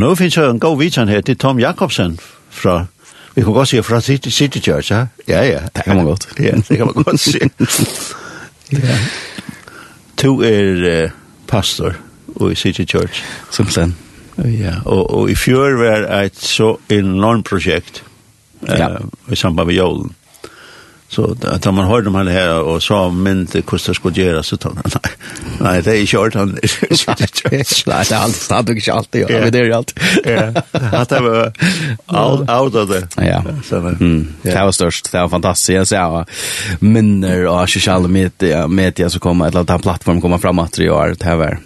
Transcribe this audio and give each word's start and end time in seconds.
Og 0.00 0.06
nå 0.06 0.14
finnes 0.16 0.36
jeg 0.36 0.48
en 0.48 0.60
god 0.60 0.78
vitsan 0.80 1.08
her 1.12 1.20
til 1.20 1.36
Tom 1.36 1.58
Jakobsen 1.60 2.14
fra 2.50 2.86
Vi 3.34 3.42
kan 3.42 3.52
godt 3.52 3.68
sige 3.68 3.82
fra 3.82 4.00
City, 4.00 4.28
City 4.28 4.58
Church, 4.58 4.92
ja? 4.92 5.06
Ja, 5.28 5.42
ja. 5.44 5.58
Det 5.76 5.84
kan 5.84 5.96
man 5.96 6.04
godt. 6.04 6.28
Ja, 6.38 6.50
det 6.50 6.76
kan 6.76 6.86
man 6.86 7.04
godt 7.04 7.20
sige. 7.20 7.50
ja. 8.72 8.96
Du 10.22 10.42
er 10.42 11.04
uh, 11.04 11.10
pastor 11.48 11.92
i 12.50 12.54
City 12.54 12.84
Church. 12.88 13.24
Som 13.50 13.68
sådan. 13.68 13.96
Ja, 14.38 14.74
og, 14.84 15.14
og 15.14 15.30
i 15.30 15.34
fjør 15.34 15.76
var 15.76 16.20
et 16.22 16.36
så 16.36 16.76
enormt 16.88 17.44
projekt 17.44 18.04
uh, 18.60 18.68
ja. 18.68 18.88
i 19.32 19.36
samband 19.36 19.66
med 19.66 19.74
Jolen. 19.74 20.14
Så 21.10 21.36
att 21.42 21.64
man 21.64 21.86
hörde 21.86 22.04
de 22.04 22.14
här 22.14 22.60
och 22.60 22.82
sa 22.82 23.08
hur 23.08 23.86
det 23.86 23.94
skulle 23.94 24.22
göra 24.22 24.42
så 24.42 24.56
tar 24.56 24.70
nej. 24.74 25.12
Nej, 25.60 25.82
det 25.82 25.98
är 25.98 26.06
kört 26.06 26.34
han. 26.34 26.48
Nej, 27.86 28.04
det 28.08 28.16
allt 28.16 28.36
stad 28.36 28.70
och 28.70 28.76
inte 28.76 28.92
allt 28.92 29.12
det. 29.12 29.50
Det 29.50 29.58
är 29.58 29.64
ju 29.64 29.72
allt. 29.72 29.98
Ja. 30.24 30.62
Att 30.72 31.08
det 31.08 31.20
var 31.20 31.52
out 32.06 32.50
out 32.50 32.74
of 32.74 32.88
det. 32.88 33.08
Ja. 33.16 33.44
Det 34.42 34.64
var 34.64 34.72
störst. 34.72 35.12
Det 35.12 35.20
var 35.20 35.28
fantastiskt. 35.28 35.68
Jag 35.68 35.86
ser 35.86 36.26
minner 36.84 37.46
och 37.46 37.70
sociala 37.70 38.08
medier 38.08 38.68
media 38.68 39.10
så 39.10 39.18
kommer 39.18 39.46
eller 39.46 39.64
den 39.64 39.80
plattform 39.80 40.20
kommer 40.20 40.38
fram 40.38 40.58
att 40.58 40.72
det 40.72 40.90
år 40.90 41.14
det 41.18 41.24
här 41.24 41.36
var. 41.36 41.58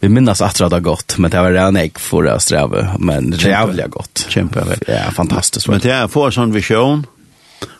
Vi 0.00 0.08
minnas 0.08 0.42
att 0.42 0.54
det 0.58 0.64
har 0.64 0.80
gått, 0.80 1.18
men 1.18 1.30
det 1.30 1.40
var 1.40 1.50
redan 1.50 1.76
ägg 1.76 1.98
för 1.98 2.24
att 2.24 2.42
sträva, 2.42 2.96
men 2.98 3.30
det 3.30 3.44
är 3.44 3.48
jävligt 3.48 3.90
gott. 3.90 4.26
Kämpa. 4.28 4.60
Ja, 4.86 5.10
fantastiskt. 5.14 5.68
Men 5.68 5.80
det 5.80 5.90
är 5.90 6.26
en 6.26 6.32
sån 6.32 6.52
vision 6.52 7.06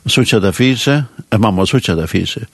og 0.05 0.11
så 0.11 0.41
det 0.41 0.55
fise, 0.55 1.05
at 1.31 1.41
mamma 1.41 1.67
så 1.67 1.79
det 1.79 2.11
fise, 2.11 2.47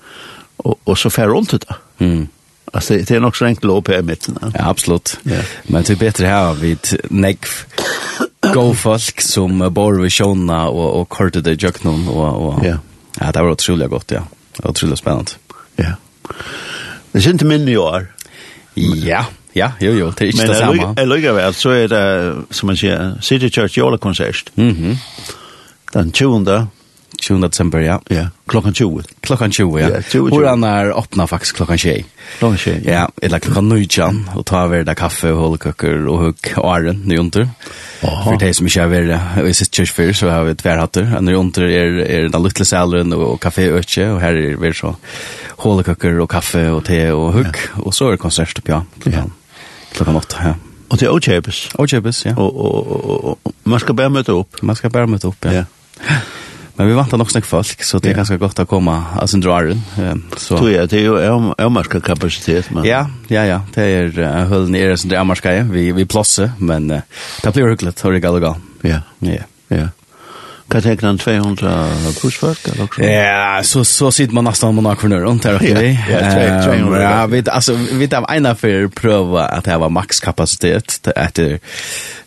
og, 0.58 0.78
og 0.84 0.98
så 0.98 1.10
færre 1.10 1.32
rundt 1.32 1.52
det. 1.52 1.76
Mm. 1.98 2.28
Altså, 2.74 2.94
det 2.94 3.08
det 3.08 3.16
er 3.16 3.20
nok 3.20 3.36
så 3.36 3.46
enkelt 3.46 3.70
å 3.70 3.76
oppe 3.76 3.98
i 3.98 4.02
midten. 4.02 4.36
Ja, 4.42 4.68
absolut. 4.68 5.18
Ja. 5.24 5.42
Men 5.68 5.82
det 5.82 5.90
är 5.90 5.96
bättre 5.96 6.26
här 6.26 6.54
vid 6.54 7.10
Negv. 7.10 7.48
Go 8.54 8.74
folk 8.74 9.20
som 9.20 9.74
bor 9.74 10.00
vid 10.02 10.12
Shona 10.12 10.68
och 10.68 11.00
och 11.00 11.08
kortet 11.08 11.44
det 11.44 11.62
jöknon 11.62 12.08
och 12.08 12.46
och 12.46 12.64
Ja. 12.64 12.76
Ja, 13.20 13.32
det 13.32 13.42
var 13.42 13.50
otroligt 13.50 13.90
gott, 13.90 14.10
ja. 14.10 14.22
Det 14.56 14.64
var 14.64 14.70
Otroligt 14.70 14.98
spännande. 14.98 15.30
Ja. 15.76 15.92
Det 17.12 17.26
er 17.26 17.32
ikke 17.32 17.46
minne 17.46 17.70
i 17.70 17.76
år. 17.76 18.06
Ja, 18.76 19.24
ja, 19.54 19.72
jo, 19.80 19.92
jo, 19.92 20.10
det 20.18 20.24
är 20.24 20.26
inte 20.26 20.46
det 20.46 20.54
samma. 20.54 20.72
Men 20.74 20.94
jeg 20.98 21.08
lykker 21.08 21.32
vel, 21.32 21.54
så 21.54 21.70
er 21.70 21.86
det, 21.86 22.34
som 22.50 22.66
man 22.66 22.76
sier, 22.76 23.14
City 23.20 23.50
Church 23.50 23.78
Jola-konsert. 23.78 24.50
Mm 24.56 24.74
-hmm. 24.74 24.96
Den 25.92 26.12
20 26.12 26.68
20 27.18 27.48
december, 27.48 27.78
ja. 27.80 28.00
Ja, 28.08 28.28
klockan 28.46 28.74
20. 28.74 29.02
Klockan 29.20 29.52
20, 29.52 29.78
ja. 29.78 29.86
Hur 30.12 30.46
han 30.46 30.64
är 30.64 30.98
öppna 30.98 31.26
faktiskt 31.26 31.56
klockan 31.56 31.78
20. 31.78 32.04
Klockan 32.38 32.58
20. 32.58 32.92
Ja, 32.92 33.10
eller 33.22 33.38
klockan 33.38 33.68
9 33.68 33.86
och 34.34 34.46
ta 34.46 34.64
över 34.64 34.84
där 34.84 34.94
kaffe 34.94 35.30
och 35.30 35.40
hållkökor 35.40 36.06
och 36.06 36.18
hugg 36.18 36.52
och 36.56 36.74
arren, 36.74 37.02
nu 37.04 37.14
inte. 37.14 37.48
För 38.00 38.38
det 38.38 38.54
som 38.54 38.66
inte 38.66 38.80
är 38.80 38.86
värre, 38.86 39.48
i 39.48 39.54
sitt 39.54 39.74
kyrkfyr 39.74 40.12
så 40.12 40.28
har 40.28 40.44
vi 40.44 40.54
tvärhatter. 40.54 41.20
Nu 41.20 41.34
under 41.34 41.62
är, 41.62 41.98
är 41.98 42.28
den 42.28 42.42
lilla 42.42 42.64
sälen 42.64 43.12
och 43.12 43.42
kaffe 43.42 43.72
och 43.72 43.78
ötje 43.78 44.10
och 44.10 44.20
här 44.20 44.34
är 44.34 44.56
vi 44.56 44.74
så 44.74 44.96
hållkökor 45.48 46.20
och 46.20 46.30
kaffe 46.30 46.70
och 46.70 46.84
te 46.84 47.10
och 47.10 47.32
hugg. 47.32 47.56
Och 47.72 47.94
så 47.94 48.06
är 48.06 48.10
det 48.10 48.16
konsert 48.16 48.58
upp, 48.58 48.68
ja. 48.68 48.84
Klockan, 49.02 49.32
klockan 49.92 50.16
8, 50.16 50.36
ja. 50.44 50.54
Och 50.88 50.96
det 50.96 51.06
är 51.06 51.10
Ochebes. 51.10 51.68
Ochebes, 51.74 52.26
ja. 52.26 52.36
Och, 52.36 52.56
och, 52.56 52.86
och, 52.86 53.38
och 53.42 53.52
man 53.62 53.80
ska 53.80 53.92
bara 53.92 54.08
möta 54.08 54.32
upp. 54.32 54.62
Man 54.62 54.76
ska 54.76 54.88
bara 54.90 55.06
möta 55.06 55.28
upp, 55.28 55.44
ja. 55.44 55.52
Ja. 55.52 55.64
Men 56.76 56.88
vi 56.88 56.94
vantar 56.94 57.18
nog 57.18 57.30
snack 57.30 57.44
folk 57.44 57.82
så 57.82 57.98
det 57.98 58.06
är 58.06 58.10
yeah. 58.10 58.16
ganska 58.16 58.36
gott 58.36 58.58
att 58.58 58.68
komma 58.68 59.04
alltså 59.20 59.36
drar 59.36 59.76
så 60.36 60.58
tror 60.58 60.70
jag 60.70 60.88
det 60.88 60.98
er 60.98 61.04
jo 61.04 61.54
ömarska 61.58 62.00
kapasitet. 62.00 62.70
men 62.70 62.84
Ja, 62.84 63.06
ja 63.28 63.44
ja, 63.44 63.60
det 63.74 63.84
er 63.84 64.18
uh, 64.18 64.48
höll 64.48 64.70
ner 64.70 64.96
så 64.96 65.08
det 65.08 65.16
ömarska 65.16 65.62
vi 65.62 65.92
vi 65.92 66.04
plosse 66.04 66.52
men 66.58 66.90
uh, 66.90 67.00
det 67.42 67.52
blir 67.54 67.68
hyggligt 67.68 68.04
hur 68.04 68.12
det 68.12 68.20
går. 68.20 68.56
Ja. 68.82 69.00
Ja. 69.18 69.42
Ja. 69.68 69.88
Kan 70.68 70.82
jag 70.82 70.82
tänka 70.82 71.24
200 71.24 71.88
kursfolk 72.20 72.68
eller? 72.68 73.10
Ja, 73.10 73.62
så 73.62 73.84
så 73.84 74.12
sitter 74.12 74.34
man 74.34 74.44
nästan 74.44 74.74
man 74.74 74.86
har 74.86 74.94
kvar 74.94 75.10
runt 75.10 75.42
där 75.42 75.58
vi? 75.58 75.98
Ja, 76.10 76.62
200. 76.62 77.02
Ja, 77.02 77.26
vi 77.26 77.42
altså, 77.46 77.72
vi 77.92 78.06
där 78.06 78.34
ena 78.36 78.54
för 78.54 78.88
prøve 78.88 79.40
at 79.40 79.64
det 79.64 79.76
var 79.78 79.88
maxkapacitet 79.88 81.08
att 81.16 81.38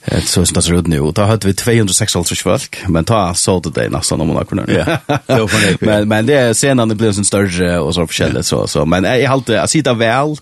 så 0.08 0.46
som 0.46 0.54
det 0.54 0.62
ser 0.62 0.74
ut 0.74 0.88
nu. 0.88 1.12
Då 1.12 1.22
hadde 1.22 1.48
vi 1.48 1.54
256 1.54 2.44
folk, 2.44 2.78
men 2.88 3.06
ta 3.06 3.34
så 3.34 3.60
det 3.60 3.70
dig 3.70 3.90
nästan 3.90 4.22
om 4.22 4.28
man 4.28 4.46
kunde. 4.46 5.00
Ja. 5.28 5.48
Men 5.80 6.08
men 6.08 6.26
det 6.26 6.34
är 6.34 6.54
senan 6.54 6.90
det 6.90 6.96
blir 6.96 7.12
sånn 7.12 7.26
større 7.26 7.80
och 7.80 7.96
så 7.96 8.08
forskjellig. 8.08 8.46
så 8.46 8.68
så 8.68 8.86
men 8.86 9.04
jag 9.04 9.28
har 9.28 9.34
alltid 9.34 9.56
att 9.56 9.70
sitta 9.70 9.94
väl 9.94 10.36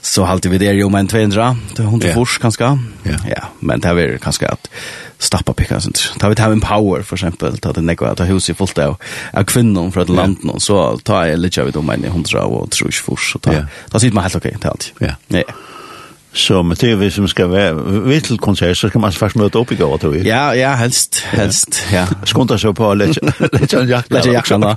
så 0.00 0.24
halte 0.24 0.48
vi 0.48 0.58
det 0.58 0.72
ju 0.72 0.88
men 0.88 1.06
200 1.06 1.56
100 1.78 2.14
fors 2.14 2.38
kanske. 2.38 2.64
Ja. 3.02 3.16
ja, 3.28 3.42
men 3.60 3.80
det 3.80 3.88
er 3.88 4.18
kanske 4.18 4.48
att 4.48 4.68
stappa 5.18 5.52
picka 5.52 5.80
sånt. 5.80 6.12
Ta 6.18 6.28
vi 6.28 6.34
ta 6.34 6.52
en 6.52 6.60
power 6.60 7.02
för 7.02 7.16
exempel 7.16 7.58
ta 7.58 7.72
det 7.72 7.82
nekva 7.82 8.14
ta 8.14 8.24
hus 8.24 8.50
i 8.50 8.54
fullt 8.54 8.78
av 8.78 8.96
av 9.32 9.44
kvinnor 9.44 9.90
från 9.90 10.02
ett 10.02 10.08
land 10.08 10.44
någon 10.44 10.60
så 10.60 10.98
ta 10.98 11.26
jag 11.26 11.38
lite 11.38 11.62
av 11.62 11.72
dem 11.72 11.86
men 11.86 12.04
100 12.04 12.44
och 12.44 12.70
tror 12.70 12.90
jag 12.90 12.94
fors 12.94 13.32
så 13.32 13.38
ta. 13.38 13.52
Då 13.90 14.00
sitter 14.00 14.14
man 14.14 14.24
helt 14.24 14.36
okej 14.36 14.56
till 14.60 14.70
allt. 14.70 14.92
Ja. 14.98 15.16
Ja. 15.28 15.42
Så 16.36 16.62
med 16.62 16.76
det 16.76 16.98
vi 17.00 17.10
som 17.10 17.28
skal 17.28 17.48
være 17.48 18.02
vid 18.04 18.20
till 18.20 18.38
konsert 18.38 18.76
så 18.76 18.88
skal 18.88 19.00
man 19.00 19.12
faktisk 19.12 19.38
møte 19.40 19.56
opp 19.56 19.70
i 19.72 19.76
går, 19.78 19.96
tror 19.96 20.14
jeg. 20.14 20.26
Ja, 20.28 20.50
ja, 20.52 20.74
helst, 20.76 21.22
helst, 21.32 21.78
ja. 21.92 22.02
Skonta 22.28 22.58
så 22.60 22.74
på 22.76 22.90
å 22.90 22.94
lette 22.94 23.78
en 23.80 23.88
jakt. 23.88 24.12
Lite 24.12 24.34
jakt 24.34 24.52
då. 24.52 24.74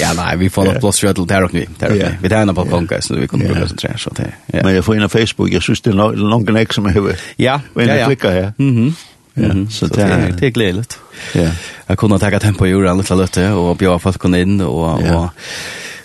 Ja, 0.00 0.12
nej, 0.18 0.36
vi 0.36 0.50
får 0.50 0.64
något 0.64 0.80
plats 0.80 1.00
det 1.00 1.12
där 1.28 1.44
och 1.44 1.54
vi. 1.54 1.68
Det 1.78 1.86
och 1.86 1.96
nu. 1.96 2.14
Vi 2.22 2.28
tar 2.28 2.42
en 2.42 2.54
på 2.54 2.64
konka 2.64 3.00
så 3.02 3.14
vi 3.14 3.28
kan 3.28 3.40
kommer 3.40 3.50
att 3.50 3.60
lösa 3.60 3.88
det 3.88 3.98
så 3.98 4.10
det. 4.16 4.32
Ja. 4.46 4.64
Men 4.64 4.74
jeg 4.74 4.84
får 4.84 4.96
inn 4.96 5.02
på 5.02 5.18
Facebook, 5.18 5.52
jeg 5.52 5.62
synes 5.62 5.80
det 5.80 5.90
är 5.90 6.16
lång 6.16 6.46
knack 6.46 6.72
som 6.72 6.86
jeg 6.86 6.94
har 6.94 7.14
Ja, 7.36 7.60
ja, 7.74 7.94
ja. 7.94 8.06
Klicka 8.06 8.30
här. 8.30 8.52
Mhm. 8.58 8.94
Ja, 9.34 9.48
så 9.70 9.88
så 9.88 9.94
det 9.94 10.02
är 10.02 10.32
det 10.40 10.46
är 10.46 10.50
glädjeligt. 10.50 10.98
Ja. 11.34 11.50
Jag 11.86 11.98
kunde 11.98 12.18
ta 12.18 12.38
tempo 12.38 12.66
i 12.66 12.70
jorda 12.70 12.90
en 12.90 12.98
liten 12.98 13.18
lötte 13.18 13.50
och 13.50 13.76
bjöd 13.76 14.02
folk 14.02 14.18
kunde 14.18 14.40
in 14.40 14.60
och 14.60 15.02
och 15.02 15.28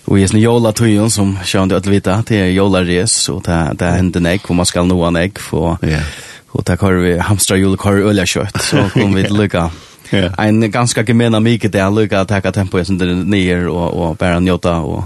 Och 0.05 0.19
just 0.19 0.33
nu 0.33 0.39
jola 0.39 0.71
tøyen 0.71 1.09
som 1.09 1.37
sjön 1.43 1.69
det 1.69 1.77
att 1.77 1.87
vita 1.87 2.23
det 2.27 2.35
är 2.35 2.51
jola 2.51 2.83
res 2.83 3.29
och 3.29 3.41
det 3.43 3.75
det 3.79 3.85
händer 3.85 4.19
näck 4.19 4.49
och 4.49 4.55
man 4.55 4.65
ska 4.65 4.83
nå 4.83 5.03
en 5.07 5.15
ägg 5.15 5.39
för 5.39 5.77
ja. 5.81 5.99
och 6.47 6.63
där 6.63 6.77
har 6.77 6.93
vi 6.93 7.17
hamstra 7.17 7.57
jola 7.57 7.77
kör 7.77 8.09
öliga 8.09 8.25
kött 8.25 8.61
så 8.61 8.89
kommer 8.89 9.15
vi 9.15 9.23
till 9.23 9.37
lucka 9.37 9.71
en 10.37 10.71
ganska 10.71 11.03
gemena 11.03 11.39
mycket 11.39 11.71
där 11.71 11.91
lucka 11.91 12.19
att 12.19 12.27
ta 12.27 12.51
tempo 12.51 12.85
sen 12.85 12.97
där 12.97 13.15
ner 13.15 13.67
och 13.67 13.93
och 13.93 14.15
bara 14.15 14.39
njuta 14.39 14.77
och 14.77 15.03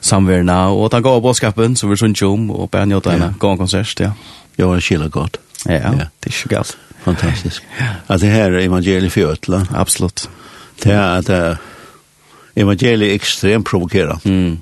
samverna 0.00 0.68
och 0.68 0.90
ta 0.90 1.00
gå 1.00 1.20
på 1.20 1.34
skapen 1.34 1.76
så 1.76 1.86
vi 1.88 1.96
syns 1.96 2.22
om 2.22 2.50
och 2.50 2.68
bara 2.68 2.84
njuta 2.84 3.12
en 3.12 3.34
gång 3.38 3.58
konsert 3.58 4.00
ja. 4.00 4.12
Jo 4.56 4.72
en 4.72 4.80
skilla 4.80 5.08
godt. 5.08 5.36
ja 5.64 5.92
det 6.20 6.30
är 6.30 6.48
ju 6.48 6.56
gott 6.56 6.76
fantastiskt 7.04 7.62
At 8.06 8.20
det 8.20 8.30
her 8.30 8.52
er 8.52 8.58
evangeliet 8.58 9.12
för 9.12 9.36
absolut 9.74 10.28
det 10.82 10.92
är 10.92 11.18
att 11.18 11.58
evangeliet 12.60 13.10
er 13.10 13.18
ekstremt 13.18 13.68
provokerende. 13.68 14.20
Mm. 14.24 14.58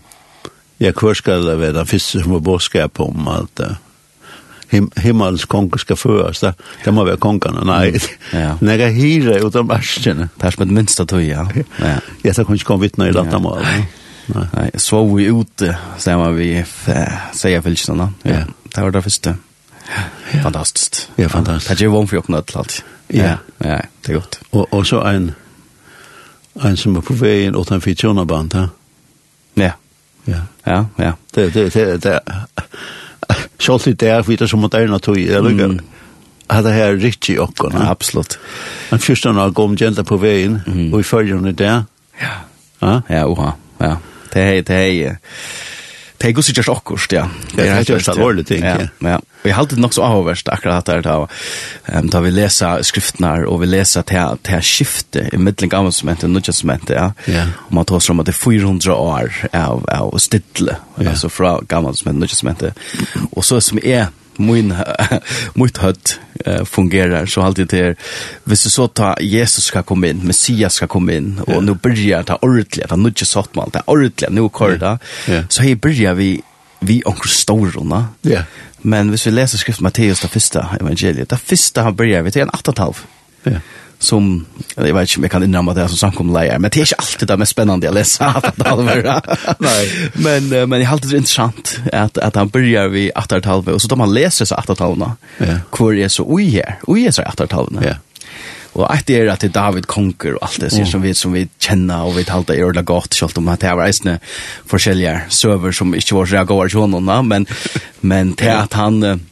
Jeg 0.79 0.95
hver 0.95 1.19
skal 1.19 1.47
det 1.47 1.59
være 1.59 1.75
den 1.81 1.87
første 1.91 2.23
som 2.23 2.35
er 2.37 2.43
bådskap 2.45 3.01
om 3.03 3.29
at 3.33 3.63
uh, 3.67 3.75
him 4.71 4.91
himmels 5.01 5.45
konger 5.45 5.81
skal 5.83 5.97
føres, 5.97 6.43
det, 6.45 6.53
det 6.85 6.95
må 6.95 7.05
være 7.09 7.21
kongene, 7.23 7.65
nei. 7.67 7.99
Ja. 8.33 8.55
Når 8.65 8.85
jeg 8.85 8.95
hyrer 8.99 9.47
ut 9.47 9.57
av 9.57 9.67
marsjene. 9.69 10.29
Det 10.37 10.47
er 10.49 10.55
som 10.55 10.67
et 10.67 10.75
minste 10.77 11.07
tog, 11.09 11.25
ja. 11.25 11.47
ja. 11.57 11.97
Jeg 12.25 12.37
tar 12.37 12.47
kanskje 12.49 12.69
kom 12.69 12.83
vittne 12.83 13.11
i 13.11 13.17
dette 13.17 13.43
mål. 13.43 13.65
Nei. 13.65 13.83
Nei. 14.29 14.69
Så 14.77 15.01
vi 15.09 15.31
ute, 15.33 15.73
sier 15.97 16.21
man 16.21 16.37
vi, 16.37 16.51
sier 17.33 17.65
fylkene 17.65 18.11
Ja. 18.29 18.43
Ja. 18.43 18.47
Det 18.69 18.85
var 18.85 18.93
det 18.93 19.03
første. 19.03 19.35
Fantastisk. 20.43 21.07
Ja, 21.17 21.29
fantastisk. 21.33 21.71
Det 21.73 21.81
er 21.81 21.89
jo 21.89 21.95
vann 21.97 22.09
for 22.11 22.21
å 22.21 22.23
åpne 22.23 22.43
et 22.43 22.51
eller 22.51 22.61
annet. 22.61 22.81
Ja. 23.09 23.31
Ja, 23.65 23.79
det 24.05 24.13
er 24.13 24.19
godt. 24.19 24.41
Og, 24.53 24.67
og 24.69 24.85
så 24.87 25.01
en 25.09 25.31
en 26.63 26.77
som 26.77 26.97
er 26.97 27.01
på 27.01 27.15
vägen 27.15 27.57
åt 27.57 27.71
en 27.71 27.81
fitjona 27.81 28.25
band 28.25 28.55
här. 28.55 28.69
Ja. 29.55 29.73
Ja. 30.25 30.41
Ja, 30.65 30.87
ja. 30.97 31.13
Det 31.35 31.55
det 31.55 31.75
det 31.75 31.97
det. 32.03 32.21
Så 33.59 33.79
det 33.79 33.99
där 33.99 34.23
vi 34.23 34.37
det 34.37 34.49
som 34.49 34.65
att 34.65 34.73
det 34.73 34.79
är 34.79 34.87
något 34.87 35.09
i 35.09 35.29
eller 35.29 35.81
hade 36.47 36.71
här 36.71 36.93
riktigt 36.93 37.37
ja, 37.37 37.47
kon. 37.57 37.77
Absolut. 37.77 38.39
En 38.91 38.99
första 38.99 39.33
när 39.33 39.53
kom 39.53 39.77
genta 39.77 40.05
på 40.05 40.17
veien, 40.17 40.61
mm. 40.67 40.95
og 40.95 41.01
i 41.01 41.03
följande 41.03 41.53
där. 41.53 41.85
Ja. 42.21 42.29
Ja, 42.79 43.03
ja, 43.09 43.27
oha. 43.27 43.53
Ja. 43.79 43.97
Det 44.33 44.41
är 44.41 44.63
det 44.63 44.75
är 44.75 45.17
Det 46.19 46.33
går 46.35 46.43
sikkert 46.43 46.69
akkurat, 46.69 47.13
ja. 47.13 47.27
Det 47.55 47.63
er 47.63 47.77
helt 47.79 47.91
just 47.93 48.09
alvorlig 48.11 48.47
ting, 48.47 48.65
ja. 48.67 48.89
ja. 49.07 49.19
Og 49.19 49.47
jeg 49.47 49.55
har 49.55 49.63
alltid 49.63 49.79
nok 49.79 49.95
så 49.95 50.03
avhåverst 50.03 50.49
akkurat 50.51 50.87
det 50.91 50.97
da, 51.07 51.15
um, 51.95 52.09
da 52.11 52.23
vi 52.25 52.33
leser 52.35 52.83
skriftene, 52.83 53.47
og 53.47 53.61
vi 53.63 53.69
leser 53.71 54.03
til, 54.09 54.41
til 54.49 54.65
skiftet 54.67 55.31
i 55.33 55.39
middelen 55.39 55.71
gamle 55.71 55.93
sementet 55.95 56.27
og 56.27 56.35
nødvendig 56.35 56.57
sementet, 56.59 56.97
ja. 56.99 57.11
ja. 57.31 57.47
Og 57.69 57.79
man 57.79 57.87
tar 57.87 58.03
som 58.03 58.19
at 58.19 58.27
det 58.27 58.35
er 58.35 58.41
400 58.41 58.95
år 58.95 59.43
av, 59.53 59.85
av 59.95 60.11
stidle, 60.19 60.81
ja. 60.99 61.13
altså 61.13 61.31
fra 61.31 61.59
gamle 61.71 61.95
sementet 61.95 62.09
og 62.09 62.19
nødvendig 62.19 62.41
sementet. 62.43 63.29
Og 63.31 63.47
så 63.47 63.61
som 63.63 63.79
er 63.85 64.11
min 64.39 64.75
mitt 65.55 65.79
hött 65.79 66.21
eh 66.47 66.65
fungerar 66.65 67.27
så 67.27 67.43
alltid 67.43 67.67
det 67.69 67.97
hvis 68.45 68.63
du 68.63 68.71
så 68.71 68.89
ta 68.89 69.17
Jesus 69.21 69.65
ska 69.65 69.83
komma 69.83 70.07
in 70.07 70.27
Messias 70.27 70.75
ska 70.75 70.87
komma 70.87 71.13
in 71.13 71.41
och 71.47 71.65
nu 71.65 71.75
börjar 71.75 72.23
ta 72.23 72.37
ordentligt 72.37 72.93
att 72.93 72.99
nu 72.99 73.09
inte 73.09 73.25
satt 73.25 73.55
man 73.55 73.71
det 73.73 73.83
ordentligt 73.87 74.31
nu 74.31 74.49
kör 74.59 74.79
det 74.79 74.99
så 75.49 75.63
här 75.63 75.75
börjar 75.75 76.15
vi 76.15 76.43
vi 76.81 77.03
onkel 77.05 77.31
stororna 77.31 78.09
ja. 78.23 78.43
Men 78.83 79.11
hvis 79.11 79.27
vi 79.27 79.31
läser 79.31 79.59
skrift 79.59 79.81
Matteus 79.81 80.21
det 80.21 80.29
första 80.29 80.77
evangeliet 80.81 81.29
det 81.29 81.37
första 81.37 81.83
han 81.83 81.95
börjar 81.95 82.23
vi 82.23 82.31
till 82.31 82.43
en 82.43 82.51
8,5 82.51 82.95
ja 83.43 83.61
som 83.99 84.47
jag 84.77 84.95
vet 84.95 85.03
inte 85.03 85.19
om 85.19 85.23
jag 85.23 85.31
kan 85.31 85.43
inramma 85.43 85.75
det 85.75 85.81
här 85.81 85.89
som 85.89 85.97
samkomlejer 85.97 86.59
men 86.59 86.71
det 86.71 86.79
är 86.79 86.81
inte 86.81 86.95
alltid 86.99 87.29
det 87.29 87.37
mest 87.37 87.53
spännande 87.53 87.89
att 87.89 87.95
läsa 87.95 88.27
att 88.27 88.67
halvera. 88.67 89.23
Nej. 89.59 90.11
Men 90.13 90.49
men 90.69 90.81
jag 90.81 90.87
har 90.87 90.93
alltid 90.93 91.11
det 91.11 91.17
är 91.17 91.19
intressant 91.19 91.81
att 91.93 92.19
att 92.19 92.35
han 92.35 92.49
börjar 92.49 92.89
vi 92.89 93.11
att 93.15 93.45
halva 93.45 93.73
och 93.73 93.83
så 93.83 93.89
då 93.89 93.97
man 93.97 94.15
läser 94.15 94.45
så 94.45 94.55
att 94.55 94.79
halva. 94.79 95.17
Ja. 95.39 95.47
Kvar 95.73 95.95
är 95.95 96.09
så 96.09 96.25
oj 96.29 96.51
här. 96.51 96.79
Oj 96.83 97.07
är 97.07 97.11
så 97.11 97.23
att 97.23 97.53
halva. 97.53 97.85
Ja. 97.85 97.95
Og 98.79 98.87
at 98.87 99.09
det 99.09 99.17
er 99.17 99.33
at 99.33 99.43
det 99.43 99.55
David 99.55 99.89
konker 99.91 100.37
og 100.37 100.45
alt 100.47 100.61
det 100.63 100.71
sier 100.73 100.87
som 100.87 101.03
vi, 101.03 101.15
som 101.17 101.33
vi 101.35 101.49
kjenner 101.59 102.07
og 102.07 102.15
vi 102.19 102.27
talte 102.29 102.55
i 102.55 102.63
ordentlig 102.63 102.87
godt, 102.87 103.17
selv 103.17 103.41
om 103.41 103.49
at 103.51 103.65
det 103.65 103.73
var 103.75 103.89
eisne 103.89 104.19
forskjellige 104.71 105.17
søver 105.35 105.75
som 105.75 105.95
ikke 105.99 106.15
var 106.15 106.31
så 106.31 106.45
gode 106.45 106.69
til 106.69 106.85
honom, 106.85 107.27
men, 107.27 107.47
men 108.13 108.35
til 108.39 108.55
at 108.55 108.77
han 108.79 109.27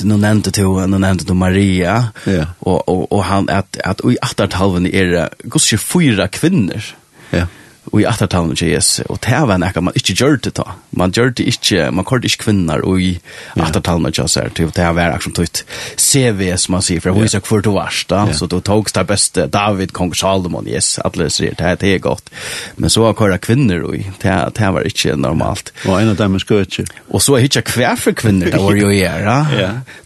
nu 0.00 0.16
nämnde 0.16 0.50
du 0.50 0.86
nu 0.86 0.98
nämnde 0.98 1.24
du 1.24 1.34
Maria 1.34 2.04
ja. 2.24 2.46
och 2.58 2.88
och 2.88 3.12
och 3.12 3.24
han 3.24 3.48
att 3.48 3.80
att 3.84 4.00
i 4.00 4.16
åtta 4.22 4.48
halvan 4.52 4.86
är 4.86 5.04
det 5.04 5.28
går 5.44 5.62
ju 5.72 5.78
fyra 5.78 6.28
kvinnor. 6.28 6.82
Ja 7.30 7.46
og 7.90 7.98
i 7.98 8.04
attertalen 8.06 8.54
til 8.56 8.70
Jesus, 8.70 9.02
og 9.10 9.18
det 9.24 9.38
var 9.48 9.58
nekka 9.58 9.82
man 9.82 9.96
ikke 9.98 10.14
gjør 10.14 10.36
det 10.44 10.52
da. 10.54 10.76
Man 10.94 11.10
gjør 11.14 11.32
det 11.34 11.46
ikke, 11.50 11.88
man 11.90 12.06
kort 12.06 12.24
ikke 12.24 12.44
kvinner, 12.44 12.84
og 12.86 13.02
i 13.02 13.10
attertalen 13.58 14.06
til 14.06 14.22
Jesus, 14.22 14.54
til 14.54 14.70
det 14.76 14.86
var 14.94 15.16
akkurat 15.16 15.40
tøyt 15.40 15.62
CV, 15.98 16.52
som 16.62 16.76
man 16.76 16.84
sier, 16.86 17.02
for 17.02 17.10
jeg 17.10 17.26
viser 17.26 17.42
hvor 17.48 17.64
du 17.64 17.72
varst 17.74 18.08
da, 18.12 18.22
så 18.32 18.46
du 18.46 18.60
tog 18.62 18.86
det 18.94 19.04
beste, 19.08 19.48
David, 19.50 19.94
kong 19.96 20.14
Salomon, 20.16 20.68
yes, 20.70 20.94
alle 21.02 21.28
sier, 21.32 21.58
det 21.58 21.90
er 21.90 21.98
godt. 22.02 22.30
Men 22.76 22.92
så 22.92 23.08
akkurat 23.10 23.42
kvinner, 23.42 23.82
og 23.82 23.98
det 24.22 24.70
var 24.76 24.86
ikke 24.86 25.16
normalt. 25.18 25.74
Og 25.82 25.98
en 25.98 26.14
av 26.14 26.20
dem 26.22 26.38
er 26.38 26.44
skøtje. 26.44 26.86
Og 27.10 27.22
så 27.24 27.36
er 27.36 27.50
ikke 27.50 27.66
hver 27.74 27.98
for 27.98 28.16
kvinner, 28.16 28.52
det 28.52 28.62
var 28.62 28.78
jo 28.78 28.94
gjøre. 28.94 29.36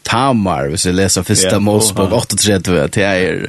Tamar, 0.07 0.71
hvis 0.73 0.87
jeg 0.87 0.97
leser 0.97 1.27
første 1.27 1.59
Mosbog 1.61 2.13
38, 2.15 2.89
det 2.95 3.05
er, 3.05 3.47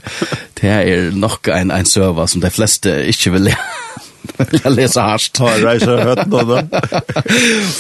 det 0.60 0.72
er 0.74 1.12
nok 1.16 1.48
en, 1.54 1.72
en 1.72 1.88
søva 1.88 2.28
som 2.28 2.42
de 2.44 2.52
fleste 2.52 3.00
ikke 3.08 3.38
vil 3.38 3.52
lese 3.52 3.86
jag 4.64 4.74
läser 4.74 5.02
harst 5.02 5.34
ta 5.34 5.50
reiser 5.50 5.98
hött 5.98 6.26
då 6.26 6.62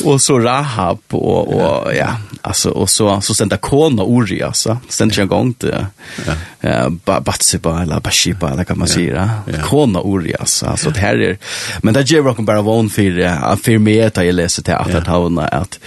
och 0.12 0.22
så 0.22 0.39
Rahab 0.39 1.00
och 1.10 1.48
och 1.48 1.95
ja 1.95 2.16
alltså 2.42 2.69
och 2.69 2.89
så 2.89 3.22
så 3.22 3.34
stända 3.34 3.57
kona 3.57 4.04
Uri 4.04 4.44
alltså. 4.44 4.78
En 5.01 5.12
jag 5.13 5.28
gång 5.28 5.54
till 5.54 5.75
Ba- 7.06 7.19
Batsiba 7.19 7.81
eller 7.81 8.00
Bashiba 8.00 8.51
eller 8.51 8.63
kan 8.63 8.80
man 8.80 8.88
säga 8.88 9.31
kona 9.63 10.00
Uri 10.00 10.36
alltså. 10.39 10.78
Så 10.78 10.89
det 10.89 11.00
här 11.00 11.22
är 11.22 11.38
men 11.81 11.94
där 11.94 12.04
ger 12.04 12.22
rocken 12.22 12.45
bara 12.45 12.62
von 12.62 12.89
för 12.89 13.25
affirmera 13.44 14.25
jag 14.25 14.36
läser 14.36 14.63
till 14.63 14.74
att 14.74 14.95
att 14.95 15.07
han 15.07 15.39
att 15.39 15.80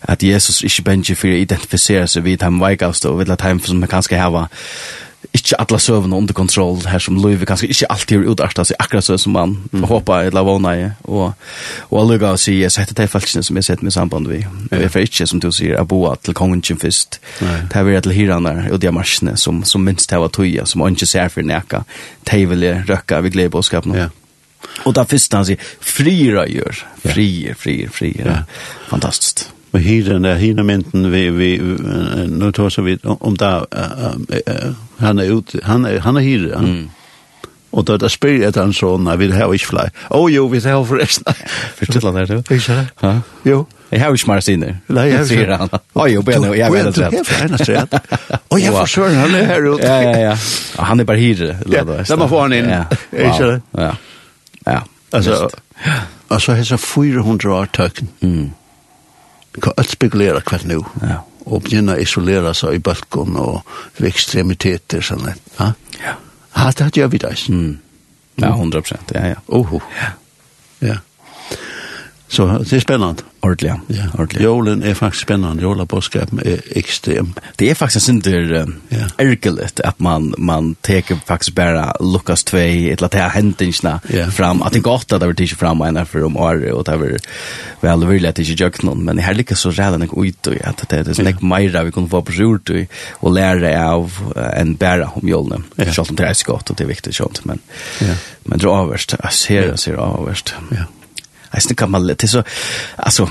att 0.00 0.22
Jesus 0.22 0.62
inte 0.64 0.82
bänker 0.82 1.14
för 1.14 1.28
identifiera 1.28 2.06
sig 2.06 2.22
vid 2.22 2.42
han 2.42 2.68
vikast 2.68 3.04
och 3.04 3.20
vid 3.20 3.30
att 3.30 3.40
han 3.40 3.60
som 3.60 3.80
man 3.80 3.88
kanske 3.88 4.18
ha 4.18 4.48
ikke 5.34 5.56
alla 5.58 5.78
sövna 5.78 6.16
under 6.16 6.34
kontroll 6.34 6.86
her 6.86 6.98
som 7.02 7.16
Louis 7.18 7.42
kanskje 7.46 7.68
ikke 7.72 7.88
alltid 7.90 8.20
er 8.20 8.30
utarta 8.30 8.64
sig 8.64 8.76
akkurat 8.78 9.04
så 9.04 9.18
som 9.18 9.32
man 9.32 9.56
mm. 9.72 9.82
håper 9.90 10.28
eller 10.28 10.46
våna 10.46 10.74
i. 10.78 10.84
Og, 11.02 11.32
og 11.90 12.00
alla 12.00 12.18
går 12.18 12.36
sig 12.36 12.60
jag 12.60 12.72
sätter 12.72 12.94
det 12.94 13.08
falskt 13.08 13.44
som 13.44 13.56
jeg 13.56 13.64
setter 13.64 13.84
med 13.84 13.92
samband 13.92 14.28
vi 14.28 14.46
men 14.70 14.80
vi 14.80 14.88
får 14.88 15.00
ikke, 15.00 15.26
som 15.26 15.40
du 15.40 15.52
sier, 15.52 15.80
att 15.80 15.88
boa 15.88 16.16
til 16.16 16.34
kongen 16.34 16.62
först 16.62 17.20
det 17.40 17.76
er 17.76 17.84
vi 17.84 18.00
til 18.00 18.12
hyran 18.12 18.46
og 18.46 18.80
de 18.80 18.92
marsjene 18.92 19.36
som 19.36 19.64
som 19.64 19.80
minst 19.80 20.10
det 20.10 20.18
var 20.18 20.28
toja 20.28 20.66
som 20.66 20.86
ikke 20.88 21.06
ser 21.06 21.28
for 21.28 21.42
för 21.42 21.84
de 22.30 22.46
vil 22.46 22.84
röka 22.88 23.20
vi 23.20 23.30
glädje 23.30 23.50
boskapen 23.50 23.94
ja. 23.94 24.08
Og 24.84 24.94
da 24.94 25.04
första 25.04 25.36
han 25.36 25.46
sier, 25.46 25.58
frier 25.80 26.46
gör, 26.46 26.86
frier, 27.04 27.54
frier, 27.54 27.88
frier. 27.88 28.26
Ja. 28.26 28.44
fantastisk 28.88 29.53
och 29.74 29.80
hyrden 29.80 30.22
der 30.22 30.34
hyrna 30.34 30.62
mynten 30.62 31.10
vi 31.10 31.30
vi 31.30 31.58
nu 32.28 32.52
tar 32.52 32.70
så 32.70 32.82
vidt 32.82 33.04
om 33.04 33.34
där 33.36 33.66
han 34.98 35.18
er 35.18 35.38
ut 35.38 35.54
han 35.62 35.86
er 35.86 35.98
han 35.98 36.16
är 36.16 36.20
hyrden. 36.20 36.64
Mm. 36.64 36.90
Och 37.70 37.84
da 37.84 37.96
där 37.96 38.08
jeg 38.08 38.42
ett 38.42 38.56
han 38.56 38.72
så 38.72 38.96
nei 38.96 39.16
vi 39.16 39.32
har 39.32 39.54
ikke 39.54 39.66
fly. 39.66 39.88
Oh 40.10 40.32
jo 40.32 40.46
vi 40.48 40.60
har 40.60 40.84
förresten. 40.84 41.34
Förtilla 41.76 42.12
där 42.12 42.26
då. 42.26 42.54
Is 42.54 42.66
det? 42.66 42.86
Ja. 43.00 43.20
Jo. 43.44 43.66
Jeg 43.90 44.00
har 44.00 44.10
ikke 44.10 44.14
ju 44.14 44.18
smart 44.18 44.44
sinne. 44.44 44.78
Nej, 44.86 45.10
jag 45.10 45.26
ser 45.26 45.50
han. 45.58 45.68
Oj, 45.94 46.12
jeg 46.12 46.26
vet 46.26 46.42
det. 46.42 46.56
Jag 46.56 46.72
vet 46.72 46.86
inte. 46.86 47.00
Jag 47.40 47.48
vet 47.48 47.68
jeg 47.68 47.88
Oj, 48.50 48.60
jag 48.64 48.80
försöker 48.80 49.16
han 49.16 49.34
er 49.34 49.44
her 49.44 49.74
ute. 49.74 49.86
Ja, 49.86 50.02
ja, 50.02 50.18
ja. 50.18 50.36
Han 50.78 51.00
er 51.00 51.04
bare 51.04 51.18
hyre. 51.18 51.58
Ja, 51.72 51.84
Da 52.08 52.16
må 52.16 52.28
få 52.28 52.40
han 52.40 52.52
inn. 52.52 52.68
Ja. 52.68 52.84
Ja. 53.12 53.60
Ja. 54.66 54.80
Altså 55.12 55.32
Alltså, 55.32 55.48
alltså 56.28 56.52
hesa 56.52 56.76
400 56.78 57.54
år 57.54 57.66
tøkken. 57.66 58.08
Mm 58.20 58.50
kan 59.60 59.72
alt 59.76 59.90
spekulera 59.90 60.40
kvart 60.40 60.66
nu. 60.66 60.80
Ja. 61.02 61.20
Og 61.44 61.62
begynna 61.66 61.98
isolera 62.00 62.54
seg 62.56 62.78
i 62.78 62.82
balkon 62.82 63.36
og 63.36 63.60
ved 63.98 64.08
ekstremiteter, 64.08 65.04
sånn 65.04 65.26
at. 65.28 65.40
Ja. 66.00 66.14
Ja, 66.54 66.70
det 66.78 66.92
gjør 66.96 67.10
vi 67.12 67.18
det. 67.20 67.34
Mm. 67.50 67.72
Ja, 68.40 68.50
100%. 68.54 69.12
ja, 69.14 69.26
ja. 69.34 69.42
Oho. 69.48 69.80
Ja. 70.00 70.12
Ja. 70.88 70.96
Så 72.34 72.46
det 72.58 72.72
er 72.72 72.80
spennende. 72.82 73.22
Ordentlig, 73.42 73.68
ja. 73.68 73.76
ja. 73.88 74.04
Ordentlig. 74.14 74.42
Jolen 74.42 74.82
är 74.82 74.94
faktiskt 74.94 75.22
spännande. 75.22 75.62
Jola 75.62 75.86
påskapen 75.86 76.40
är 76.44 76.60
extrem. 76.70 77.34
Det 77.56 77.70
er 77.70 77.74
faktisk 77.74 78.08
inte 78.08 78.30
um, 78.30 78.74
ja. 78.88 79.06
ärkeligt 79.18 79.80
att 79.80 80.00
man, 80.00 80.34
man 80.38 80.74
teker 80.74 81.18
faktiskt 81.26 81.54
bara 81.54 81.96
Lukas 82.00 82.44
2, 82.44 82.56
ett 82.56 82.98
eller 82.98 83.08
det 83.08 83.18
här 83.18 83.28
händelserna 83.28 84.00
yeah. 84.10 84.30
fram. 84.30 84.62
Att 84.62 84.72
det 84.72 84.80
gott 84.80 85.12
att 85.12 85.20
det 85.20 85.26
var 85.26 85.34
tidigt 85.34 85.58
fram 85.58 85.82
ena 85.82 86.04
för 86.04 86.24
om 86.24 86.36
år 86.36 86.70
och 86.70 86.84
det 86.84 86.96
var 86.96 87.18
väl 87.80 88.06
vilja 88.06 88.28
att 88.28 88.36
det 88.36 88.50
inte 88.50 88.64
gjort 88.64 88.82
någon. 88.82 89.04
Men 89.04 89.16
det 89.16 89.22
här 89.22 89.34
lyckas 89.34 89.60
så 89.60 89.70
redan 89.70 90.02
en 90.02 90.24
ut 90.24 90.46
och 90.46 90.54
att 90.64 90.88
det 90.88 90.96
är 90.96 91.04
sådär 91.04 91.30
yeah. 91.30 91.42
mera 91.42 91.82
vi 91.84 91.92
kunde 91.92 92.10
få 92.10 92.22
på 92.22 92.32
rurt 92.32 92.70
och 93.10 93.32
lära 93.32 93.92
av 93.92 94.12
en 94.56 94.74
bära 94.74 95.10
om 95.14 95.28
jolen. 95.28 95.64
Ja. 95.76 95.84
Självt 95.84 96.10
om 96.10 96.16
det 96.16 96.26
är 96.26 96.34
skott 96.34 96.70
och 96.70 96.76
det 96.76 96.84
är 96.84 96.88
viktigt 96.88 97.14
sånt. 97.14 97.44
Men, 97.44 97.58
ja. 98.00 98.14
men 98.44 98.58
det 98.58 98.64
är 98.64 98.68
avvärst. 98.68 99.14
Jag 99.22 99.32
ser 99.32 99.66
det, 99.66 99.78
ser 99.78 99.94
avvärst. 99.94 100.54
Ja. 100.70 100.76
Yeah 100.76 100.86
eisne 101.56 101.76
kan 101.78 101.90
man, 101.90 102.06
det 102.08 102.22
er 102.24 102.32
så, 102.38 102.42
altså, 102.98 103.28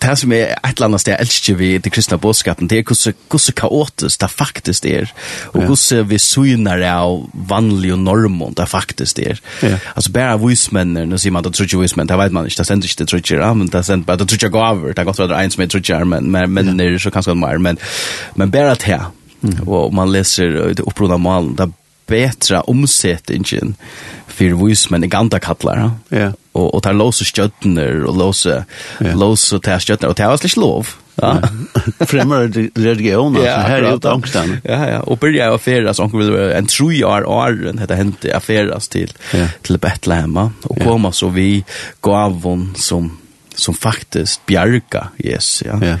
det 0.00 0.14
som 0.16 0.32
er 0.32 0.54
et 0.54 0.78
eller 0.78 0.88
annet 0.88 1.02
sted 1.02 1.12
jeg 1.12 1.26
elsker 1.26 1.56
vi 1.58 1.68
det 1.82 1.92
kristne 1.92 2.16
bådskapen, 2.20 2.68
det 2.70 2.78
er 2.78 2.84
hvordan, 2.88 3.16
hvordan 3.30 3.56
kaotisk 3.56 4.20
det 4.22 4.30
faktisk 4.32 4.86
er, 4.88 5.12
og 5.52 5.66
hvordan 5.68 6.08
vi 6.08 6.18
syner 6.18 6.84
av 6.88 7.26
vanlige 7.34 7.98
normer 8.00 8.54
det 8.56 8.68
faktisk 8.68 9.18
er. 9.18 9.40
Ja. 9.62 9.76
Altså 9.94 10.12
bare 10.12 10.38
vismennene, 10.40 11.04
nå 11.10 11.20
sier 11.20 11.34
man 11.34 11.44
at 11.44 11.50
det 11.50 11.58
tror 11.58 11.68
ikke 11.68 11.82
vismenn, 11.82 12.08
det 12.08 12.18
vet 12.18 12.32
man 12.32 12.48
ikke, 12.48 12.62
det 12.62 12.66
sender 12.70 12.88
ikke 12.88 13.02
det 13.02 13.08
trutje, 13.12 13.40
ja, 13.42 13.52
men 13.54 13.68
det 13.68 13.84
sender 13.86 14.08
bare 14.08 14.22
det 14.22 14.28
tror 14.28 14.40
trutje 14.40 14.52
gaver, 14.56 14.94
det 14.94 15.02
er 15.02 15.10
godt 15.10 15.20
at 15.20 15.32
det 15.32 15.36
er 15.36 15.48
en 15.48 15.56
som 15.56 15.64
er 15.64 15.72
trutje, 15.74 16.04
men, 16.14 16.30
men, 16.32 16.56
men 16.56 16.72
ja. 16.72 16.86
er 16.86 16.98
så 16.98 17.12
kanskje 17.12 17.36
mer, 17.36 17.60
men, 17.60 17.80
men 18.40 18.50
bare 18.50 18.72
at 18.78 18.88
her, 18.88 19.10
og 19.66 19.92
man 19.94 20.12
leser 20.12 20.74
det 20.76 20.84
opprona 20.88 21.20
malen, 21.20 21.54
det 21.58 21.68
er 21.68 21.76
betra 22.10 22.64
omsetningen 22.68 23.76
for 24.30 24.56
vismenn 24.64 25.04
i 25.06 25.10
ganta 25.10 25.38
kallar. 25.42 25.92
Ja 26.10 26.32
og 26.52 26.74
og 26.74 26.82
tar 26.82 26.92
låsa 26.92 27.24
stjärnor 27.24 28.04
och 28.04 28.16
låsa 28.16 28.64
låsa 29.00 29.58
tar 29.58 29.78
stjärnor 29.78 30.10
og 30.10 30.16
tar 30.16 30.36
slis 30.36 30.56
lov. 30.56 30.96
Ja. 31.22 31.40
Främmer 32.06 32.70
religion 32.74 33.36
alltså 33.36 33.50
här 33.50 33.82
är 33.82 33.94
utan 33.96 34.12
angsten. 34.12 34.60
Ja 34.64 34.90
ja, 34.90 35.00
och 35.00 35.18
börja 35.18 35.54
affäras 35.54 36.00
onkel 36.00 36.18
vill 36.18 36.52
en 36.52 36.66
true 36.66 37.04
år 37.04 37.28
år 37.28 37.78
heter 37.80 37.94
hände 37.94 38.36
affäras 38.36 38.88
till 38.88 39.12
till 39.62 39.78
Betlehem 39.78 40.36
och 40.36 40.82
koma 40.84 41.12
så 41.12 41.28
vi 41.28 41.64
gavon 42.00 42.74
som 42.76 43.18
som 43.54 43.74
faktiskt 43.74 44.46
bjärka 44.46 45.08
yes 45.18 45.62
ja. 45.66 45.78
ja. 45.82 45.96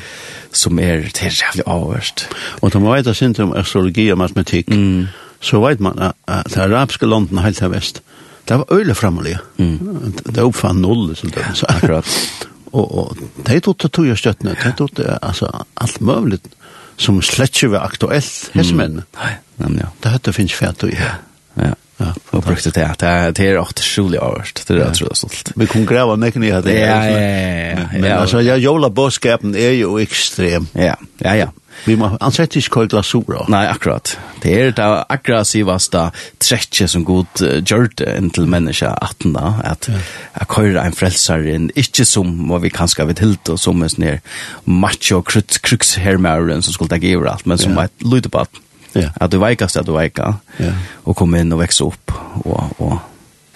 Som 0.52 0.78
är 0.78 1.10
tillräckligt 1.12 1.66
avvärst. 1.66 2.28
Och 2.34 2.74
man 2.74 2.94
vet 2.94 3.06
att 3.06 3.16
synd 3.16 3.40
om 3.40 3.52
astrologi 3.52 4.12
och 4.12 4.18
matematik. 4.18 4.68
Mm. 4.68 5.06
Så 5.40 5.66
vet 5.66 5.80
man 5.80 5.98
att, 5.98 6.16
att 6.24 6.56
arabiska 6.56 7.06
landen 7.06 7.38
helt 7.38 7.60
här 7.60 7.68
väst 7.68 8.02
det 8.48 8.58
var 8.62 8.72
øyla 8.74 8.94
framålig. 8.94 9.36
Mm. 9.58 10.14
Det 10.26 10.42
oppfann 10.42 10.82
null, 10.82 11.16
så 11.16 11.30
det 11.34 11.44
så 11.54 11.66
akkurat. 11.74 12.06
og, 12.72 12.98
og 12.98 13.18
de 13.46 13.60
tog 13.60 13.78
til 13.78 13.90
tog 13.90 14.06
jeg 14.06 14.18
støttene, 14.18 14.56
de 14.64 14.72
tog 14.78 14.94
til 14.96 15.10
altså, 15.22 15.50
alt 15.76 16.00
mulig 16.00 16.40
som 17.00 17.22
slett 17.24 17.56
ikke 17.56 17.72
var 17.74 17.86
aktuelt, 17.88 18.50
hese 18.54 18.76
menn. 18.76 19.02
Nei, 19.16 19.34
nemlig, 19.62 19.86
ja. 19.86 19.92
Det 20.02 20.16
hette 20.16 20.34
finnes 20.36 20.56
fært 20.56 20.84
og 20.84 20.92
ja. 20.92 21.14
Ja. 21.56 21.76
Ja, 22.00 22.14
og 22.32 22.44
brukte 22.46 22.70
det. 22.72 22.86
Det 23.36 23.44
er 23.44 23.58
åtte 23.60 23.84
skjul 23.84 24.14
i 24.16 24.20
avhørst, 24.20 24.62
det 24.64 24.76
er 24.76 24.86
jeg 24.86 24.96
tror 24.96 25.10
er 25.12 25.18
stolt. 25.20 25.50
Vi 25.60 25.66
kunne 25.68 25.88
greve 25.88 26.14
nekken 26.16 26.46
i 26.46 26.52
det. 26.64 26.72
Ja, 26.78 26.94
ja, 27.04 27.18
ja. 27.18 27.74
ja. 27.74 27.86
Men 27.92 28.06
altså, 28.14 28.40
ja, 28.40 28.56
jola 28.56 28.88
bådskapen 28.88 29.52
er 29.52 29.74
jo 29.76 29.98
ekstrem. 30.00 30.70
Ja, 30.72 30.94
ja, 31.20 31.34
ja. 31.36 31.50
Vi 31.86 31.96
må 31.98 32.10
ansett 32.20 32.56
ikke 32.58 32.74
kall 32.74 32.88
glasur. 32.92 33.24
sura. 33.24 33.44
Nei, 33.52 33.64
akkurat. 33.70 34.12
Det 34.42 34.52
er 34.52 34.72
det 34.76 34.88
aggressivaste 35.12 36.06
trekket 36.42 36.90
som 36.92 37.04
god 37.04 37.42
uh, 37.42 37.58
gjør 37.60 37.88
det 38.00 38.08
inn 38.16 38.30
til 38.34 38.48
menneska 38.50 38.92
18 39.00 39.34
da, 39.36 39.52
at 39.72 39.88
ja. 39.90 40.00
jeg 40.40 40.50
køyrer 40.54 40.80
en 40.82 40.96
frelser 40.96 41.46
inn, 41.54 41.70
ikke 41.78 42.06
som 42.08 42.32
hva 42.50 42.60
vi 42.64 42.72
kanskje 42.74 43.06
vet 43.10 43.22
helt, 43.24 43.52
og 43.52 43.60
som 43.60 43.82
en 43.82 43.92
sånn 43.92 44.08
her 44.08 44.20
macho 44.64 45.22
krukshermæren 45.24 46.64
som 46.64 46.76
skulle 46.76 46.92
ta 46.92 47.00
giver 47.00 47.30
alt, 47.30 47.46
men 47.46 47.60
som 47.60 47.76
ja. 47.78 47.88
et 47.88 48.06
lydebatt. 48.06 48.62
Ja. 48.94 49.12
At 49.22 49.30
du 49.30 49.38
veikast 49.38 49.78
at 49.78 49.86
du 49.86 49.94
veika, 49.94 50.34
ja. 50.58 50.74
og 51.06 51.16
kom 51.18 51.34
inn 51.38 51.54
og 51.54 51.62
vekse 51.62 51.86
opp, 51.86 52.14
og, 52.42 52.80
og 52.82 52.98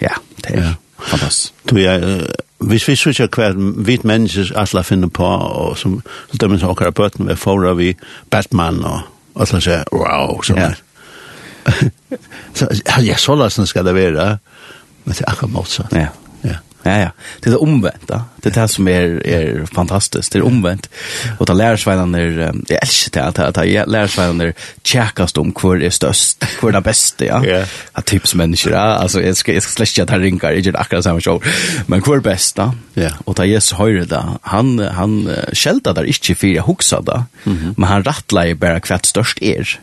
ja, 0.03 0.15
det 0.43 0.55
er 0.55 0.61
ja. 0.61 0.73
fantastisk. 1.11 1.53
Du, 1.67 1.79
jeg, 1.81 2.25
hvis 2.65 2.87
vi 2.87 2.95
sykja 2.97 3.27
hver 3.35 3.57
hvit 3.85 4.05
menneskes 4.07 4.51
alle 4.55 4.83
finner 4.83 5.11
på, 5.13 5.25
og 5.25 5.77
som 5.77 5.99
dømmen 6.41 6.59
som 6.59 6.71
akkurat 6.73 6.95
bøten 6.97 7.29
vi 7.29 7.35
får 7.35 7.73
vi 7.77 7.93
Batman 8.31 8.81
og 8.83 9.01
asla 9.41 9.61
sier, 9.61 9.83
wow, 9.91 10.41
sånn 10.45 10.61
Ja. 10.61 10.73
så, 12.53 12.67
ja, 13.01 13.15
så 13.17 13.35
lasten 13.35 13.65
skal 13.65 13.85
det 13.87 13.95
være, 13.95 14.37
men 15.05 15.13
det 15.15 15.23
er 15.23 15.31
akkurat 15.31 15.53
motsatt. 15.55 15.93
Ja. 15.97 16.11
ja. 16.45 16.59
Ja, 16.85 16.99
ja. 16.99 17.11
Det 17.39 17.49
är 17.49 17.61
omvänt. 17.61 18.07
Da. 18.07 18.23
Det 18.35 18.57
är 18.57 18.61
det 18.61 18.67
som 18.67 18.87
är, 18.87 19.27
är 19.27 19.65
fantastiskt. 19.65 20.31
Det 20.31 20.39
är 20.39 20.45
omvänt. 20.45 20.89
Och 21.37 21.45
det 21.45 21.53
lärsvännerna 21.53 22.19
är... 22.19 22.53
Jag 22.67 22.79
älskar 22.81 23.21
det. 23.21 23.27
Att, 23.27 23.39
att, 23.39 23.57
att 23.57 23.89
lärsvännerna 23.89 24.43
är 24.43 24.53
tjäkast 24.83 25.37
om 25.37 25.53
hur 25.61 25.83
är 25.83 25.89
störst. 25.89 26.43
Hur 26.61 26.69
är 26.69 26.73
det 26.73 26.81
bästa, 26.81 27.25
ja. 27.25 27.45
Yeah. 27.45 27.67
Att 27.91 28.05
tips 28.05 28.35
människor, 28.35 28.73
ja. 28.73 28.79
Alltså, 28.79 29.21
jag 29.21 29.37
ska, 29.37 29.53
jag 29.53 29.63
ska 29.63 29.71
släcka 29.71 30.03
att 30.03 30.09
han 30.09 30.19
rinkar. 30.19 30.51
Jag 30.51 30.59
gör 30.59 30.79
akkurat 30.79 31.03
samma 31.03 31.21
show. 31.21 31.43
Men 31.85 32.03
hur 32.05 32.15
är 32.15 32.19
bäst, 32.19 32.55
da? 32.55 32.73
Yeah. 32.95 33.13
Och 33.25 33.35
det 33.35 33.45
Jesus 33.45 33.69
så 33.69 33.75
höjre, 33.75 34.05
da. 34.05 34.39
Han, 34.41 34.79
han 34.79 35.29
skällde 35.53 35.93
där 35.93 36.03
inte 36.03 36.35
för 36.35 36.47
jag 36.47 36.63
huxade. 36.63 37.23
Mm 37.45 37.57
-hmm. 37.57 37.73
Men 37.77 37.89
han 37.89 38.03
rattlade 38.03 38.55
bara 38.55 38.79
kvart 38.79 39.05
störst 39.05 39.41
er. 39.41 39.79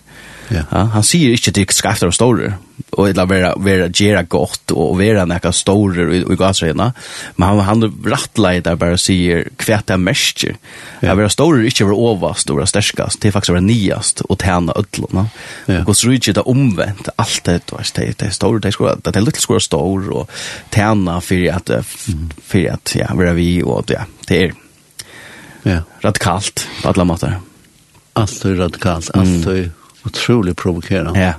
Ja. 0.53 0.67
ja 0.71 0.85
han 0.93 1.07
sier 1.07 1.35
ikke 1.35 1.55
til 1.55 1.73
skafter 1.73 2.11
og 2.11 2.17
store, 2.17 2.53
og 2.93 3.09
eller 3.09 3.29
være, 3.29 3.53
være 3.63 3.89
gjøre 3.95 4.25
godt, 4.31 4.73
og 4.77 4.99
være 4.99 5.25
nekka 5.29 5.53
store 5.55 6.07
i, 6.17 6.21
i 6.23 6.37
gasrena. 6.37 6.91
Men 7.37 7.49
han 7.49 7.63
han 7.69 7.87
rattleider 8.13 8.77
bara 8.77 8.99
sier 9.01 9.47
kvært 9.61 9.91
er 9.91 10.01
mest. 10.01 10.45
Ja. 11.03 11.15
vera 11.15 11.29
store 11.33 11.67
ikke 11.67 11.87
være 11.89 11.99
overast 11.99 12.51
og 12.51 12.59
være 12.61 12.71
sterkast, 12.71 13.23
det 13.23 13.31
er 13.31 13.37
faktisk 13.37 13.57
være 13.57 13.67
niast 13.67 14.23
og 14.29 14.39
tjene 14.43 14.75
ødlene. 14.79 15.27
Ja. 15.69 15.83
Og 15.87 15.97
så 15.97 16.11
rykje 16.11 16.37
det 16.37 16.47
omvendt 16.47 17.13
alt 17.19 17.45
det 17.47 17.63
du 17.71 17.77
vet 17.77 17.95
det 17.97 18.27
er 18.27 18.35
store 18.35 18.61
det 18.63 18.73
skulle 18.75 18.97
det 19.05 19.17
er 19.17 19.25
litt 19.25 19.41
skulle 19.41 19.61
stor 19.61 20.09
og 20.13 20.29
tjene 20.73 21.21
för 21.21 21.49
at 21.53 21.71
for 22.47 22.73
at 22.73 22.97
ja 22.97 23.15
være 23.15 23.35
vi 23.35 23.63
og 23.63 23.91
ja 23.91 24.05
det 24.29 24.43
er 24.43 24.53
ja 25.65 25.81
radikalt 26.05 26.67
på 26.83 26.89
alla 26.89 27.05
måtar. 27.05 27.41
Allt 28.15 28.45
radikalt, 28.45 29.11
allt 29.15 29.47
mm 29.47 29.71
Otroligt 30.05 30.57
provokerande. 30.57 31.21
Ja. 31.21 31.35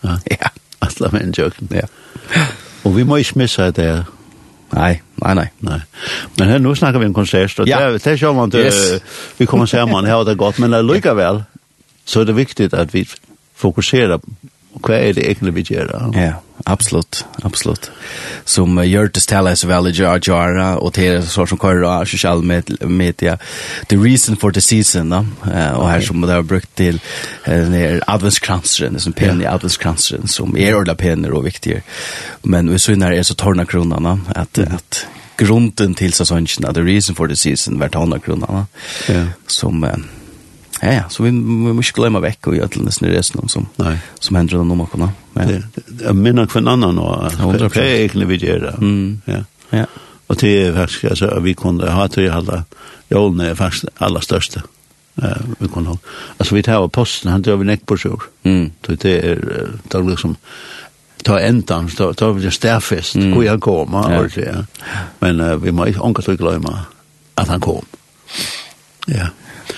Ja. 0.00 0.18
Ja. 0.40 0.48
Alla 0.78 1.10
men 1.12 1.32
joke. 1.32 1.56
Ja. 1.70 1.86
Och 2.82 2.98
vi 2.98 3.04
måste 3.04 3.38
missa 3.38 3.70
det. 3.70 4.04
Nej, 4.70 5.02
nej, 5.14 5.34
nej. 5.34 5.52
nej. 5.58 5.80
Men 6.34 6.48
här, 6.48 6.58
nu 6.58 6.74
snackar 6.76 6.98
vi 6.98 7.06
om 7.06 7.14
konsert. 7.14 7.58
Och 7.58 7.68
ja. 7.68 7.80
det, 7.80 8.04
det 8.04 8.18
kör 8.18 8.32
man 8.32 8.44
inte. 8.44 8.58
Yes. 8.58 9.02
Vi 9.36 9.46
kommer 9.46 9.66
säga 9.66 9.86
man 9.86 10.04
har 10.04 10.24
det 10.24 10.34
gott. 10.34 10.58
Men 10.58 10.70
det 10.70 10.82
väl. 11.14 11.42
Så 12.04 12.20
är 12.20 12.24
det 12.24 12.32
viktigt 12.32 12.74
att 12.74 12.94
vi 12.94 13.06
fokuserar 13.54 14.20
Och 14.72 14.88
vad 14.88 14.98
är 14.98 15.12
det 15.12 15.24
egentligen 15.24 15.54
vi 15.54 15.60
gjør? 15.60 16.12
Ja, 16.14 16.32
absolutt, 16.64 17.24
absolutt. 17.42 17.90
Som 18.44 18.78
uh, 18.78 18.84
gjør 18.88 19.10
det 19.12 19.20
stedet 19.22 19.58
så 19.58 19.68
vel 19.68 19.90
gjør 19.92 20.14
og 20.16 20.28
gjør, 20.28 20.90
det 20.94 21.06
är 21.06 21.20
så 21.20 21.46
som 21.46 21.58
kører 21.58 21.84
av 21.84 22.04
sosiale 22.04 22.62
media. 22.80 23.38
The 23.88 23.96
reason 23.96 24.36
for 24.36 24.50
the 24.50 24.60
season, 24.60 25.10
da. 25.10 25.24
Uh, 25.44 25.78
og 25.78 25.90
her 25.90 26.00
som 26.00 26.20
det 26.20 26.30
har 26.30 26.42
brukt 26.42 26.70
til 26.76 27.00
uh, 27.48 28.00
adventskranseren, 28.08 29.00
som 29.00 29.12
pen 29.12 29.42
i 29.42 29.44
adventskranseren, 29.44 30.28
som 30.28 30.56
er 30.56 30.74
ordentlig 30.74 30.96
pener 30.96 31.34
og 31.34 31.44
viktig. 31.44 31.82
Men 32.42 32.72
vi 32.72 32.78
synes 32.78 33.04
er 33.04 33.22
så 33.22 33.34
tårna 33.34 33.64
kronene, 33.64 34.20
at, 34.36 34.58
mm. 34.58 34.74
at 34.74 35.06
grunden 35.36 35.94
til 35.94 36.12
sesongen, 36.12 36.72
the 36.74 36.84
reason 36.84 37.14
for 37.14 37.26
the 37.26 37.36
season, 37.36 37.76
hvert 37.76 37.94
hånda 37.94 38.18
kronene, 38.18 38.66
Ja. 39.08 39.26
som... 39.46 39.84
Uh, 39.84 40.21
Ja, 40.82 40.92
ja, 40.92 41.02
så 41.10 41.22
vi, 41.22 41.30
vi 41.30 41.72
må 41.72 41.78
ikke 41.78 42.00
glemme 42.00 42.18
vekk 42.24 42.48
og 42.50 42.56
gjøre 42.56 42.72
til 42.74 42.86
nesten 42.86 43.06
resten 43.12 43.50
som, 43.52 43.68
Nei. 43.78 43.94
som 44.18 44.38
hender 44.38 44.56
det 44.56 44.62
om 44.64 44.72
må 44.80 44.88
Men. 44.98 45.12
Ja. 45.36 45.44
Det, 45.46 45.84
jeg 46.02 46.16
minner 46.18 46.48
hver 46.50 46.66
annen 46.66 46.98
nå, 46.98 47.06
det 47.54 47.68
er 47.70 48.00
egentlig 48.00 48.26
vi 48.34 48.40
gjør 48.42 48.66
det. 48.66 48.72
Mm. 48.82 49.20
Ja. 49.30 49.44
ja. 49.72 49.84
Og 50.28 50.40
det 50.40 50.50
er 50.58 50.74
faktisk, 50.74 51.04
altså, 51.04 51.30
vi 51.40 51.54
kunne 51.54 51.94
ha 51.94 52.06
til 52.10 52.30
alla 52.30 52.64
jolen 53.12 53.40
er 53.40 53.54
faktisk 53.54 53.86
det 53.86 53.92
aller 54.00 54.20
største. 54.20 54.62
Ja, 55.22 55.34
vi 55.58 55.68
kunne 55.68 55.88
ha. 55.88 55.96
Altså, 56.38 56.54
vi 56.54 56.62
tar 56.62 56.86
posten, 56.88 57.30
han 57.30 57.42
drar 57.42 57.60
vi 57.60 57.68
nekk 57.68 57.84
på 57.86 57.96
sjur. 57.96 58.26
Mm. 58.44 58.72
Så 58.86 58.96
det 59.02 59.12
er, 59.24 59.42
det 59.84 59.98
er 59.98 60.08
liksom, 60.08 60.36
ta 61.24 61.38
endan, 61.38 61.88
ta, 61.88 62.10
ta 62.12 62.32
vi 62.32 62.42
det 62.42 62.54
stærfest, 62.56 63.16
mm. 63.16 63.32
hvor 63.32 63.46
jeg 63.46 63.60
kommer, 63.60 64.10
ja. 64.10 64.20
og 64.20 64.34
det, 64.34 64.48
ja. 64.48 65.04
Men 65.20 65.40
uh, 65.40 65.54
vi 65.62 65.70
må 65.70 65.86
ikke 65.86 66.02
ångre 66.02 66.24
til 66.26 66.34
å 66.34 66.42
glemme 66.42 66.74
at 67.38 67.48
han 67.48 67.62
kom. 67.62 67.86
Ja. 69.08 69.30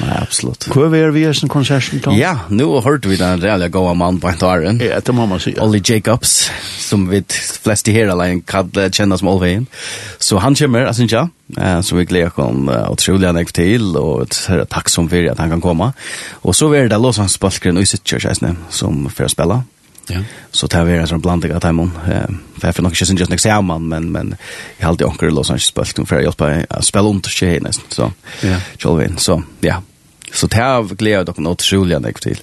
Nei, 0.05 0.17
absolutt. 0.21 0.67
Hvor 0.73 0.93
er 0.95 1.13
vi 1.15 1.25
i 1.25 1.33
som 1.37 1.51
konserten 1.53 2.03
kom? 2.05 2.17
Ja, 2.19 2.35
nå 2.53 2.67
hørte 2.85 3.09
vi 3.09 3.19
den 3.21 3.43
reelle 3.43 3.71
gode 3.73 3.95
mann 3.99 4.21
på 4.21 4.29
entaren. 4.31 4.81
Ja, 4.85 5.01
det 5.01 5.15
må 5.17 5.27
man 5.31 5.41
si. 5.41 5.55
Ja. 5.57 5.65
Ollie 5.65 5.83
Jacobs, 5.85 6.51
som 6.83 7.09
vi 7.11 7.23
flest 7.65 7.89
i 7.89 7.97
her 7.97 8.13
alene 8.13 8.45
kan 8.47 8.71
kjenne 8.71 9.19
som 9.21 9.31
Olveien. 9.33 9.67
Så 10.19 10.41
han 10.45 10.57
kommer, 10.59 10.87
jeg 10.89 11.01
synes 11.01 11.17
ja. 11.17 11.27
Eh, 11.59 11.81
så 11.85 11.97
vi 11.97 12.07
gleder 12.09 12.33
oss 12.41 12.63
uh, 12.69 12.93
utrolig 12.93 13.29
han 13.29 13.53
til, 13.53 13.97
og 14.01 14.33
takk 14.71 14.89
som 14.93 15.09
for 15.09 15.31
at 15.31 15.41
han 15.41 15.53
kan 15.57 15.65
komme. 15.65 15.93
Og 16.43 16.57
så 16.57 16.73
er 16.75 16.89
det 16.89 17.01
Låsans 17.01 17.39
Balkren 17.39 17.81
og 17.81 17.87
Isitkjørsreisene 17.87 18.57
som 18.71 19.07
får 19.13 19.33
spille. 19.33 19.63
Ja. 20.09 20.21
Så 20.51 20.69
tar 20.69 20.85
vi 20.85 20.97
en 20.99 21.09
sånn 21.09 21.23
blanding 21.25 21.55
av 21.57 21.63
timon. 21.65 21.93
Eh, 22.07 22.29
för 22.61 22.73
för 22.73 22.83
något 22.83 22.97
syns 22.97 23.21
just 23.21 23.31
nästa 23.31 23.59
år 23.59 23.63
man 23.63 23.89
men 23.89 24.13
men 24.13 24.37
jeg 24.79 24.85
har 24.85 24.89
alltid 24.89 25.07
onkel 25.07 25.35
Los 25.35 25.51
Angeles 25.51 25.67
spelt 25.67 26.09
för 26.09 26.17
å 26.17 26.23
hjälpa 26.23 26.63
att 26.71 26.85
spela 26.85 27.09
om 27.09 27.21
till 27.21 27.63
nesten. 27.63 27.85
så. 27.89 28.13
Ja. 28.43 28.57
Jolvin 28.79 29.19
så 29.19 29.43
ja. 29.61 29.83
Så 30.35 30.47
det 30.51 30.59
har 30.61 30.83
glädje 30.83 31.25
dock 31.25 31.39
något 31.39 31.63
otroligt 31.63 32.03
nek 32.03 32.21
til. 32.21 32.43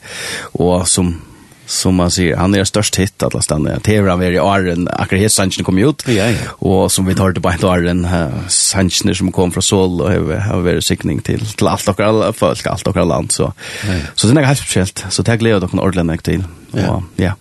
Og 0.54 0.88
som 0.88 1.20
som 1.72 1.96
man 1.96 2.10
sier, 2.12 2.36
han 2.36 2.52
er 2.56 2.66
størst 2.68 2.98
hit 3.00 3.24
alla 3.24 3.40
stanna. 3.42 3.78
han 3.86 4.20
var 4.20 4.34
i 4.34 4.40
åren, 4.40 4.88
akkurat 4.92 5.22
helt 5.22 5.32
Sanchez 5.32 5.66
kom 5.66 5.78
ut. 5.78 6.04
Ja. 6.08 6.28
ja. 6.28 6.52
Og 6.60 6.92
som 6.92 7.06
vi 7.06 7.16
tar 7.16 7.32
det 7.32 7.42
på 7.42 7.48
åren, 7.48 8.06
Arren 8.06 8.50
Sanchez 8.50 9.18
som 9.18 9.32
kom 9.32 9.52
fra 9.52 9.62
Sol 9.62 10.02
og 10.02 10.12
har 10.12 10.40
har 10.40 10.62
vært 10.66 10.84
sikning 10.84 11.24
til, 11.24 11.40
til 11.40 11.68
alt 11.68 11.86
dere, 11.86 12.08
alle 12.08 12.34
folk 12.34 12.66
alt 12.68 12.86
dere 12.86 13.06
land 13.08 13.32
så. 13.32 13.54
Ja. 13.88 14.00
Så 14.16 14.28
det 14.28 14.38
er 14.38 14.46
helt 14.46 14.60
spesielt. 14.60 15.06
Så 15.10 15.24
det 15.24 15.40
glädje 15.40 15.60
dock 15.60 15.74
en 15.74 15.80
ordentlig 15.80 16.24
til. 16.24 16.44
Ja. 16.74 17.02
Ja. 17.18 17.34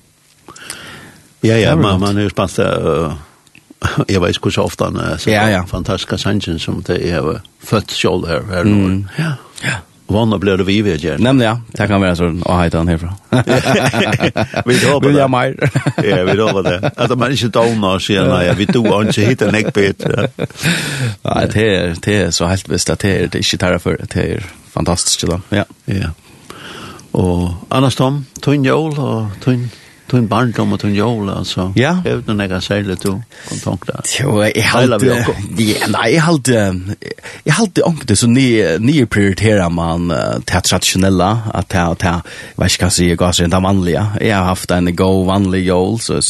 Ja 1.42 1.57
ja, 1.57 1.75
man 1.75 2.00
man 2.00 2.19
er 2.19 2.25
är 2.25 2.28
spant 2.28 2.59
jeg 4.09 4.21
vet 4.21 4.38
hur 4.45 4.50
så 4.50 4.62
ofte 4.62 4.85
ofta 4.85 5.19
så 5.19 5.30
ja, 5.30 5.49
ja. 5.49 5.62
fantastiska 5.66 6.19
Sanchez 6.19 6.62
som 6.62 6.83
det 6.87 7.11
är 7.11 7.40
fött 7.61 7.90
själv 7.90 8.26
her. 8.26 8.42
här 8.42 8.61
mm. 8.61 9.09
Ja. 9.19 9.33
Ja. 9.62 9.76
Vanna 10.11 10.38
blir 10.38 10.57
det 10.57 10.64
vi 10.64 10.83
vet 10.83 11.02
gärna. 11.02 11.25
Nämligen 11.25 11.52
ja, 11.52 11.61
det 11.73 11.87
kan 11.87 12.00
vara 12.00 12.17
så 12.17 12.40
att 12.45 12.59
hejta 12.59 12.79
han 12.79 12.88
härifrån. 12.88 13.12
vi 14.67 14.79
då 14.79 15.00
på 15.00 15.09
det. 15.09 15.29
mer. 15.29 15.71
ja, 16.05 16.25
vi 16.25 16.33
då 16.33 16.49
på 16.49 16.62
det. 16.62 16.90
Alltså 16.97 17.17
man 17.17 17.33
inte 17.33 17.49
downar 17.49 17.99
sig 17.99 18.17
när 18.17 18.43
jag 18.43 18.55
vi 18.55 18.64
då 18.64 19.02
inte 19.02 19.23
hitta 19.23 19.50
neckbit. 19.50 20.07
Nej, 21.23 21.49
det 21.52 21.76
är 21.76 21.97
det 22.02 22.17
är 22.17 22.31
så 22.31 22.47
helt 22.47 22.69
visst 22.69 22.90
att 22.90 22.99
det 22.99 23.17
är 23.17 23.26
det 23.26 23.38
inte 23.38 23.57
tar 23.57 23.79
för 23.79 24.00
det 24.14 24.21
är 24.21 24.47
fantastiskt 24.71 25.26
då. 25.26 25.40
Ja. 25.49 25.64
Ja. 25.85 26.11
Och 27.11 27.50
annars 27.69 27.97
Tom, 27.97 28.26
tunn 28.40 28.64
jul 28.64 28.99
och 28.99 29.26
tunn 29.40 29.71
tun 30.11 30.29
barndom 30.31 30.75
og 30.75 30.81
tun 30.83 30.95
jól 30.97 31.31
altså. 31.33 31.71
Ja. 31.79 31.95
Hevur 32.05 32.25
du 32.26 32.35
nakar 32.35 32.62
seila 32.64 32.97
tu 33.00 33.12
kontakta? 33.49 34.00
Jo, 34.19 34.40
eg 34.47 34.59
halt 34.73 35.07
ja, 35.07 35.88
nei, 35.90 36.07
jeg 36.14 36.25
halte... 36.26 36.64
Jeg 37.47 37.57
halte 37.57 37.85
ångte, 37.87 38.14
så 38.19 38.29
ni 38.29 38.47
ni 38.83 38.99
prioriterer 39.09 39.71
man 39.73 40.11
ta 40.47 40.61
traditionella 40.64 41.31
at 41.57 41.71
ta 41.71 41.87
jeg 42.00 42.59
vet 42.59 42.71
ikkje 42.71 42.83
kanskje 42.83 43.07
eg 43.07 43.21
gasar 43.21 43.49
den 43.50 43.64
vanlige. 43.64 44.02
Jeg 44.21 44.35
har 44.35 44.49
haft 44.50 44.71
en 44.75 44.90
go 44.97 45.25
vanlig 45.29 45.64
jól 45.67 45.99
så 46.02 46.21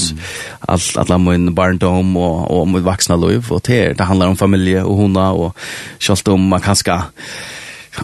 alt 0.69 0.99
alla 1.01 1.19
min 1.19 1.55
barndom 1.55 2.17
og 2.17 2.51
og 2.51 2.69
mitt 2.69 2.85
vaksna 2.85 3.17
liv 3.17 3.51
og 3.51 3.63
det 3.67 3.97
det 3.99 4.07
handlar 4.07 4.31
om 4.31 4.37
familje 4.37 4.85
og 4.85 4.97
hona, 4.97 5.31
og 5.33 5.55
skalt 5.99 6.29
om 6.29 6.49
man 6.53 6.63
kanskje 6.63 7.01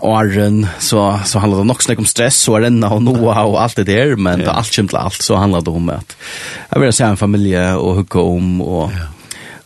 åren 0.01 0.67
så 0.79 1.21
så 1.25 1.39
handlar 1.39 1.59
det 1.59 1.65
nog 1.65 1.83
snack 1.83 1.99
om 1.99 2.05
stress 2.05 2.49
och 2.49 2.61
renna 2.61 2.91
och 2.91 3.03
noa 3.03 3.45
och 3.45 3.63
allt 3.63 3.77
det 3.77 3.85
där 3.85 4.17
men 4.17 4.45
då 4.45 4.51
allt 4.51 4.75
skimt 4.75 4.95
allt 4.95 5.23
så 5.23 5.37
handlar 5.37 5.61
det 5.61 5.71
om 5.71 5.89
att 5.89 6.17
jag 6.71 6.81
vill 6.81 6.93
säga 6.93 7.09
en 7.09 7.17
familj 7.17 7.59
och 7.59 7.95
hugga 7.95 8.21
om 8.21 8.61
och 8.61 8.91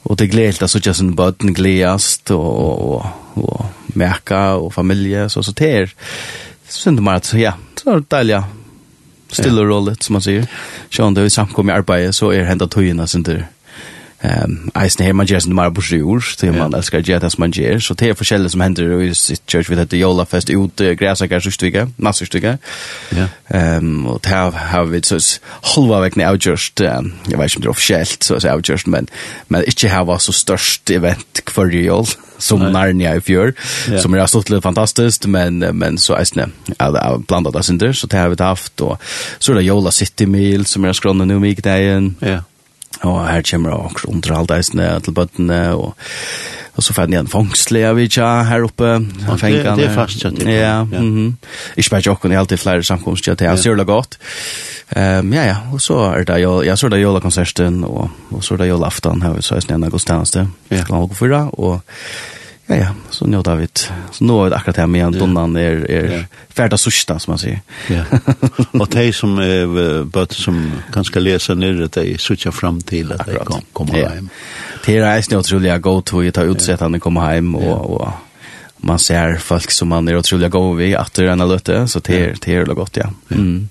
och 0.02 0.16
det 0.16 0.26
glädje 0.26 0.68
så 0.68 0.78
just 0.78 1.00
en 1.00 1.14
botten 1.14 1.52
glädjast 1.52 2.30
och 2.30 2.94
och 2.94 3.06
och 3.34 3.64
märka 3.86 4.54
och 4.54 4.74
familj 4.74 5.30
så 5.30 5.42
så 5.42 5.52
där 5.52 5.94
synd 6.68 6.98
det 6.98 7.02
mer 7.02 7.20
så 7.22 7.38
ja 7.38 7.52
så 7.74 7.94
detaljer 7.94 8.44
stilla 9.32 9.60
yeah. 9.60 9.68
rollet 9.68 10.02
som 10.02 10.12
man 10.12 10.22
säger. 10.22 10.46
Sjön 10.90 11.14
då 11.14 11.24
i 11.24 11.30
samkom 11.30 11.70
i 11.70 11.72
arbete 11.72 12.12
så 12.12 12.30
är 12.30 12.42
hända 12.42 12.66
tojna 12.66 13.06
sen 13.06 13.22
där. 13.22 13.46
Ehm 14.24 14.70
eisen 14.76 15.04
her 15.04 15.14
man 15.16 15.26
gjør 15.26 15.40
sin 15.40 15.54
mer 15.56 15.70
bursjur, 15.72 16.24
til 16.36 16.52
man 16.52 16.74
elskar 16.76 17.00
å 17.00 17.06
gjøre 17.06 17.22
det 17.24 17.30
som 17.32 17.40
man 17.40 17.54
gjør, 17.56 17.78
så 17.80 17.94
det 17.96 18.10
er 18.10 18.18
forskjellig 18.18 18.50
som 18.52 18.60
hender 18.60 18.92
i 19.00 19.14
sitt 19.16 19.42
church, 19.48 19.70
vi 19.70 19.78
heter 19.78 19.96
Jolafest 20.00 20.52
ut 20.52 20.82
græsaker, 21.00 21.40
sørstykke, 21.40 21.86
masse 21.96 22.28
stykke. 22.28 22.58
Ehm 23.54 24.06
og 24.10 24.20
det 24.24 24.32
har 24.32 24.84
vi 24.90 25.00
så 25.04 25.20
halva 25.74 26.02
vekkene 26.04 26.28
avgjørst, 26.28 26.84
jeg 26.84 27.38
vet 27.38 27.50
ikke 27.50 27.62
om 27.62 27.64
det 27.64 27.70
er 27.70 27.74
offisielt, 27.74 28.24
så 28.24 28.36
er 28.36 28.52
avgjørst, 28.52 28.90
men, 28.92 29.08
men 29.48 29.64
ikke 29.68 29.88
her 29.88 30.04
var 30.08 30.20
så 30.20 30.36
størst 30.36 30.90
event 30.90 31.42
hver 31.54 31.72
jol, 31.80 32.06
som 32.40 32.62
Narnia 32.72 33.14
i 33.16 33.24
fjør, 33.24 33.52
som 34.00 34.14
er 34.14 34.28
stort 34.30 34.52
litt 34.52 34.64
fantastisk, 34.64 35.26
men, 35.28 35.60
men 35.76 35.98
så 36.00 36.16
eisen 36.16 36.52
er 36.76 37.18
blandet 37.28 37.56
av 37.56 37.64
synder, 37.66 37.92
så 37.96 38.08
det 38.08 38.20
har 38.20 38.32
vi 38.32 38.40
haft, 38.40 38.80
og 38.84 38.96
så 39.38 39.52
er 39.52 39.60
det 39.60 39.66
Jola 39.68 39.92
City 39.92 40.28
Meal, 40.28 40.64
som 40.68 40.84
er 40.84 40.96
skronnen 40.96 41.36
om 41.36 41.44
i 41.44 41.54
dagen, 41.54 42.14
ja. 42.24 42.40
Og 43.06 43.20
her 43.24 43.44
kommer 43.46 43.76
også 43.76 44.10
underhaldeisene 44.10 44.88
til 45.04 45.14
bøttene, 45.16 45.60
og, 45.72 45.94
og 46.76 46.84
så 46.84 46.94
fann 46.96 47.14
jeg 47.14 47.24
en 47.24 47.30
fangstle 47.30 47.84
av 47.88 47.96
Vidja 47.96 48.28
her 48.48 48.66
oppe. 48.66 48.90
Ja, 48.98 49.36
det, 49.40 49.62
det 49.78 49.86
er 49.86 49.94
fast 49.94 50.20
kjøtt. 50.20 50.42
Ja, 50.44 50.82
ja. 50.82 50.82
Mm 50.84 51.14
-hmm. 51.16 51.30
Ikke 51.76 51.90
bare 51.90 52.06
jokken, 52.06 52.30
jeg 52.30 52.36
har 52.36 52.42
alltid 52.42 52.58
flere 52.58 52.82
samkomstkjøtt, 52.82 53.40
jeg 53.40 53.58
ser 53.58 53.74
det 53.74 53.86
godt. 53.86 54.18
Um, 54.96 55.32
ja, 55.32 55.44
ja, 55.46 55.56
og 55.72 55.80
så 55.80 55.94
er 55.94 56.24
det 56.24 56.42
jo, 56.42 56.62
jeg 56.62 56.78
så 56.78 56.88
det 56.88 57.02
jo 57.02 57.18
konserten, 57.18 57.84
og, 57.84 58.10
og 58.30 58.44
så 58.44 58.54
er 58.54 58.58
det 58.58 58.68
jo 58.68 58.82
aftan 58.82 59.22
her, 59.22 59.40
så 59.40 59.54
er 59.54 59.60
det 59.60 59.70
en 59.70 59.84
av 59.84 59.90
godstjeneste, 59.90 60.48
ja. 60.70 60.82
kl. 60.84 61.14
4, 61.14 61.50
og 61.52 61.80
Ja, 62.70 62.76
ja, 62.76 62.94
så 63.10 63.26
nu 63.26 63.36
har 63.36 63.44
så 64.12 64.24
nu 64.24 64.32
har 64.32 64.48
vi 64.48 64.54
akkurat 64.54 64.76
här 64.76 64.86
med 64.86 65.04
en 65.04 65.12
donnan 65.12 65.56
är 65.56 65.90
är 65.90 66.26
färda 66.48 66.76
sista 66.76 67.18
som 67.18 67.30
man 67.30 67.38
säger. 67.38 67.60
Ja. 67.88 68.04
Och 68.80 68.88
de 68.88 69.12
som 69.12 69.38
bort 70.04 70.32
som 70.32 70.72
kan 70.92 71.04
skal 71.04 71.22
lese 71.22 71.54
det 71.54 72.04
de 72.04 72.18
söker 72.18 72.50
fram 72.50 72.80
till 72.80 73.12
att 73.12 73.26
de 73.26 73.36
kom, 73.44 73.60
kommer 73.72 73.98
ja. 73.98 74.08
hem. 74.08 74.28
Det 74.86 74.98
är 74.98 75.22
ju 75.30 75.38
otroligt 75.38 75.82
go 75.82 76.00
to 76.00 76.20
att 76.28 76.34
ta 76.34 76.42
utsett 76.42 76.80
han 76.80 77.00
kommer 77.00 77.20
hem 77.20 77.54
och 77.54 78.00
och 78.00 78.08
man 78.76 78.98
ser 78.98 79.36
folk 79.36 79.70
som 79.70 79.88
man 79.88 80.08
är 80.08 80.16
otroligt 80.16 80.50
go 80.50 80.72
vid 80.72 80.96
att 80.96 81.14
det 81.14 81.24
är 81.24 81.28
en 81.28 81.48
löte 81.48 81.88
så 81.88 82.00
det 82.00 82.20
är 82.20 82.36
det 82.44 82.54
är 82.54 82.64
gott 82.64 82.96
ja. 82.96 83.10
Mm. 83.30 83.68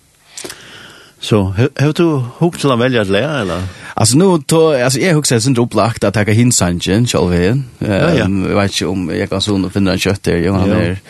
Så 1.20 1.42
har 1.54 1.94
du 1.98 2.06
hukt 2.40 2.62
til 2.64 2.72
å 2.72 2.78
velge 2.80 3.02
et 3.02 3.12
lære, 3.12 3.42
eller? 3.44 3.66
Altså, 4.00 4.18
nå, 4.22 4.30
to, 4.48 4.62
altså, 4.72 5.02
jeg 5.02 5.18
hukt 5.18 5.28
til 5.28 5.42
sin 5.44 5.58
opplagt 5.60 6.06
at 6.08 6.16
jeg 6.16 6.30
kan 6.30 6.38
hinsangen, 6.38 7.08
selv 7.08 7.34
igjen. 7.36 7.66
Um, 7.82 7.90
ja, 7.90 8.12
ja. 8.22 8.28
Jeg 8.28 8.56
vet 8.56 8.76
ikke 8.76 8.92
om 8.94 9.10
jeg 9.12 9.32
kan 9.32 9.44
sånn 9.44 9.68
og 9.68 9.74
finne 9.76 9.98
en 9.98 10.00
kjøtt 10.00 10.24
der, 10.30 10.40
jo, 10.46 10.56
han 10.56 10.72
ja. 10.72 10.80
er, 10.80 11.02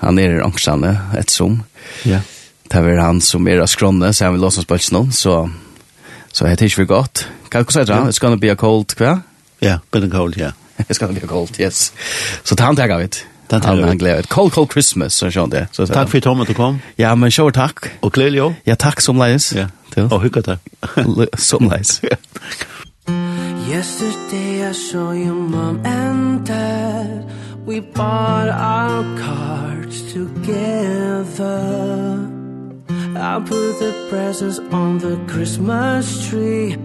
han 0.00 0.18
er 0.18 0.40
angstsande, 0.42 0.96
et 1.18 1.30
som. 1.30 1.60
Ja. 2.08 2.24
Det 2.72 2.80
er 2.80 3.04
han 3.04 3.20
som 3.22 3.46
er 3.46 3.62
av 3.62 3.70
skrånne, 3.70 4.10
så 4.10 4.26
han 4.26 4.34
vil 4.34 4.42
låse 4.42 4.64
oss 4.66 4.90
noen, 4.96 5.12
så, 5.14 5.44
så 6.32 6.50
jeg 6.50 6.58
tenker 6.58 6.82
vi 6.82 6.90
godt. 6.90 7.26
Hva 7.52 7.62
sier 7.68 7.86
du? 7.86 7.94
It's 8.08 8.18
gonna 8.22 8.40
be 8.40 8.50
a 8.50 8.58
cold, 8.58 8.96
hva? 8.98 9.20
Ja, 9.62 9.76
yeah, 9.76 9.84
gonna 9.94 10.10
cold, 10.10 10.40
ja. 10.40 10.50
Yeah. 10.72 10.88
It's 10.88 10.98
gonna 10.98 11.12
be 11.12 11.20
a 11.22 11.28
cold, 11.28 11.58
yes. 11.60 11.92
Så 12.42 12.56
ta 12.56 12.64
han 12.64 12.74
tar 12.74 12.88
jeg 12.88 12.96
av 12.96 13.31
det 13.60 13.68
är 13.68 13.86
en 13.86 13.98
glädje. 13.98 14.22
Cold 14.22 14.52
Cold 14.52 14.72
Christmas 14.72 15.14
så 15.14 15.30
sånt 15.30 15.52
det. 15.52 15.66
Så 15.72 15.86
Tack 15.86 16.10
för 16.10 16.20
Tom 16.20 16.40
att 16.40 16.48
du 16.48 16.54
kom. 16.54 16.78
Ja, 16.96 17.14
men 17.14 17.30
show 17.30 17.50
tack. 17.50 17.78
Och 18.00 18.18
jo. 18.18 18.54
Ja, 18.64 18.76
tack 18.76 19.00
som 19.00 19.18
leis. 19.18 19.54
Ja. 19.54 19.68
Och 20.10 20.22
hygge 20.22 20.42
tack. 20.42 20.60
Som 21.38 21.68
leis. 21.68 22.00
Yesterday 23.68 24.70
I 24.70 24.72
saw 24.74 25.12
your 25.12 25.34
mom 25.34 25.80
and 25.86 26.46
dad 26.46 27.30
We 27.66 27.80
bought 27.80 28.48
our 28.48 29.04
cards 29.18 30.12
together 30.12 31.62
I 33.16 33.40
put 33.40 33.78
the 33.78 33.92
presents 34.10 34.58
on 34.72 34.98
the 34.98 35.16
Christmas 35.32 36.28
tree 36.28 36.76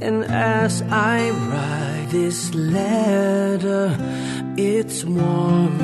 And 0.00 0.24
as 0.24 0.82
I 0.82 1.30
write 1.30 2.08
this 2.10 2.54
letter 2.54 3.96
It's 4.56 5.02
warm 5.02 5.80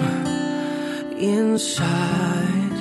inside. 1.19 2.79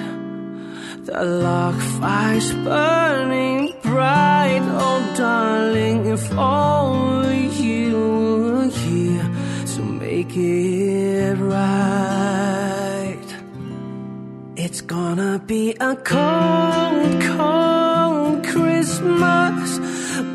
The 1.05 1.23
lock 1.23 1.79
fire's 2.01 2.51
burning 2.53 3.73
bright. 3.83 4.63
Oh 4.63 5.13
darling, 5.17 6.07
if 6.07 6.29
only 6.33 7.47
you 7.47 7.95
were 7.95 8.67
here 8.67 9.31
To 9.75 9.81
make 9.81 10.35
it 10.35 11.35
right. 11.37 13.27
It's 14.57 14.81
gonna 14.81 15.39
be 15.39 15.73
a 15.79 15.95
cold, 15.95 17.21
cold 17.21 18.43
Christmas 18.45 19.79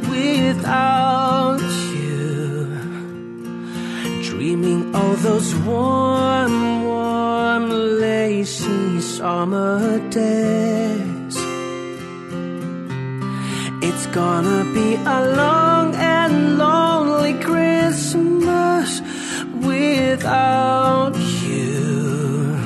Without 0.08 1.60
All 4.94 5.14
those 5.16 5.54
warm, 5.56 6.84
warm, 6.84 7.68
lacy 8.00 9.00
summer 9.00 9.98
days 10.10 11.36
It's 13.84 14.06
gonna 14.06 14.64
be 14.72 14.94
a 14.94 15.20
long 15.36 15.94
and 15.96 16.56
lonely 16.56 17.34
Christmas 17.34 19.00
without 19.60 21.16
you. 21.44 22.56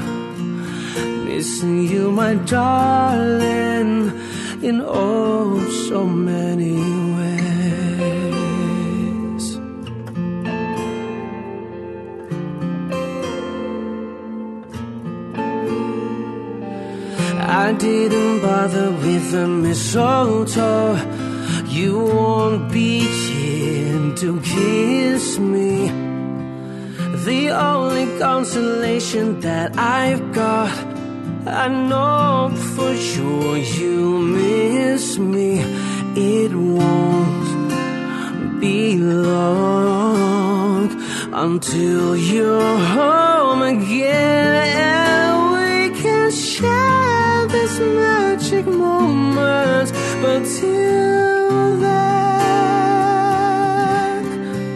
Missing 1.24 1.88
you, 1.88 2.10
my 2.10 2.34
darling, 2.34 4.12
in 4.62 4.82
oh 4.84 5.58
so 5.88 6.06
many 6.06 6.95
didn't 17.78 18.40
bother 18.40 18.90
with 18.90 19.32
the 19.32 19.46
mistletoe. 19.46 20.96
You 21.68 21.98
won't 21.98 22.72
be 22.72 23.00
here 23.00 24.14
to 24.16 24.40
kiss 24.40 25.38
me. 25.38 25.88
The 27.24 27.50
only 27.50 28.18
consolation 28.18 29.40
that 29.40 29.76
I've 29.76 30.32
got 30.32 30.70
I 31.46 31.68
know 31.68 32.50
for 32.74 32.96
sure 32.96 33.56
you 33.56 34.18
miss 34.18 35.16
me. 35.16 35.60
It 36.16 36.52
won't 36.52 37.70
be 38.60 38.96
long 38.96 40.90
Until 41.32 42.16
you're 42.16 42.78
home 42.78 43.62
again. 43.62 44.35
magic 48.56 48.72
moments 48.72 49.92
but 50.22 50.40
till 50.44 51.76
then 51.80 52.96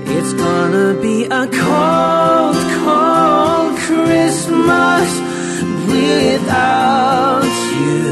it's 0.09 0.33
gonna 0.35 0.95
be 1.01 1.25
a 1.25 1.47
cold 1.47 2.57
cold 2.79 3.79
Christmas 3.87 5.11
without 5.87 7.45
you. 7.81 8.03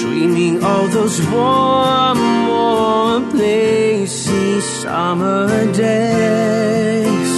Dreaming 0.00 0.64
all 0.64 0.86
those 0.88 1.20
warm 1.28 2.20
warm 2.48 3.30
lazy 3.38 4.60
summer 4.60 5.72
days. 5.72 7.31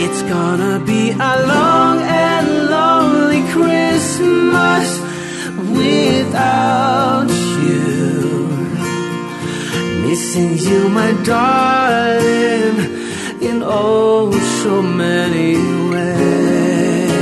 It's 0.00 0.22
gonna 0.22 0.78
be 0.78 1.10
a 1.10 1.34
long 1.54 2.00
and 2.00 2.70
lonely 2.70 3.42
Christmas 3.50 4.86
without 5.76 7.28
you. 7.66 8.48
Missing 10.06 10.58
you 10.58 10.88
my 10.88 11.10
darling 11.24 12.76
in 13.42 13.64
oh 13.64 14.30
so 14.62 14.82
many 14.82 15.56
ways. 15.90 17.18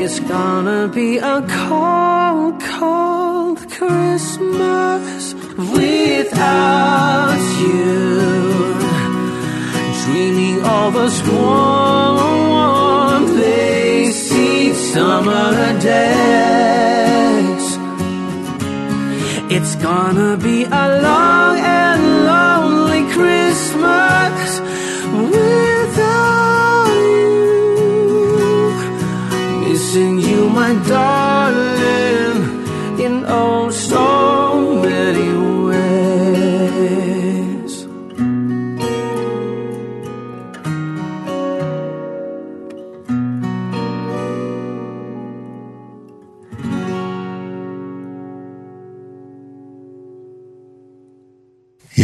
It's 0.00 0.20
gonna 0.20 0.88
be 0.88 1.16
a 1.16 1.40
cold 1.64 2.60
cold 2.60 3.58
Christmas 3.70 5.34
without 5.74 7.40
you 7.62 8.45
dreaming 10.06 10.62
of 10.62 10.94
a 10.94 11.08
warm 11.32 13.22
place 13.34 14.32
each 14.32 14.76
summer 14.94 15.52
days. 15.80 17.66
It's 19.54 19.74
gonna 19.76 20.36
be 20.36 20.64
a 20.64 20.86
long 21.08 21.54
and 21.58 22.02
lonely 22.30 23.02
Christmas 23.16 24.60
without 25.32 26.94
you. 27.12 28.06
Missing 29.64 30.14
you 30.20 30.48
my 30.48 30.72
darling. 30.88 31.25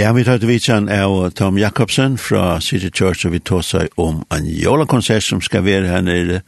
Ja, 0.02 0.10
vi 0.12 0.24
tar 0.26 0.40
til 0.42 0.50
vitsan 0.50 0.88
av 0.90 1.12
Tom 1.38 1.60
Jakobsen 1.60 2.16
fra 2.18 2.56
City 2.58 2.88
Church, 2.90 3.22
og 3.22 3.36
vi 3.36 3.38
tar 3.38 3.60
seg 3.62 3.92
om 4.02 4.16
en 4.34 4.48
jolakonsert 4.50 5.22
som 5.22 5.38
skal 5.44 5.62
være 5.62 5.86
her 5.92 6.02
nere, 6.02 6.40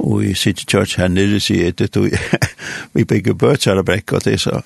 og 0.00 0.22
i 0.24 0.32
City 0.32 0.64
Church 0.64 0.96
her 0.96 1.10
nere 1.12 1.36
sier 1.44 1.74
det, 1.76 1.90
og 2.00 2.08
vi 2.96 3.04
bygger 3.04 3.36
bøtsar 3.36 3.76
og 3.76 3.84
brekk, 3.90 4.14
og 4.16 4.24
det 4.24 4.38
er 4.38 4.40
så 4.46 4.62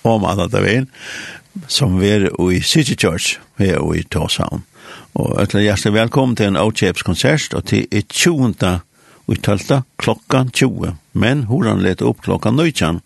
om 0.00 0.24
alle 0.24 0.46
det 0.48 0.62
veien, 0.64 0.88
som 1.68 1.98
vi 2.00 2.08
er 2.14 2.30
i 2.32 2.62
City 2.64 2.96
Church, 2.96 3.36
vi 3.60 3.68
er 3.74 3.84
i 3.92 4.06
Torshavn. 4.08 4.64
Og 5.20 5.36
øtla 5.44 5.66
hjertelig 5.66 5.98
velkommen 5.98 6.40
til 6.40 6.54
en 6.54 6.60
Outshapes-konsert, 6.62 7.52
og 7.52 7.66
til 7.68 7.84
i 7.92 8.00
20. 8.00 8.54
og 9.28 9.42
12. 9.42 9.82
klokkan 10.00 10.48
20, 10.48 10.96
men 11.12 11.44
horan 11.52 11.84
let 11.84 12.00
opp 12.00 12.24
klokkan 12.24 12.56
19 12.56 13.04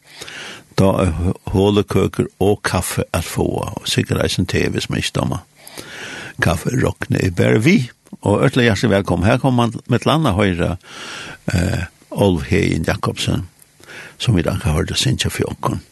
da 0.79 0.91
er 1.03 1.13
hålekøker 1.53 2.29
og 2.45 2.63
kaffe 2.67 3.05
at 3.13 3.27
få, 3.27 3.47
og 3.67 3.89
sikkert 3.89 4.23
eisen 4.25 4.47
te 4.47 4.63
hvis 4.71 4.89
man 4.91 5.03
ikke 5.03 5.17
dommer. 5.19 5.45
Kaffe 6.43 6.71
råkne 6.71 7.21
i 7.25 7.31
bare 7.35 7.63
vi, 7.63 7.91
og 8.23 8.45
øtla 8.47 8.69
hjertelig 8.69 8.91
velkommen. 8.91 9.27
Her 9.27 9.41
kommer 9.43 9.67
man 9.67 9.81
med 9.87 10.01
et 10.01 10.07
landa 10.07 10.35
høyre, 10.39 10.77
eh, 11.53 11.87
Olv 12.11 12.47
Heien 12.49 12.87
Jakobsen, 12.87 13.49
som 14.19 14.37
vi 14.37 14.43
da 14.43 14.57
kan 14.57 14.77
høre 14.79 14.93
det 14.93 14.99
sinja 14.99 15.31
fjokken. 15.31 15.83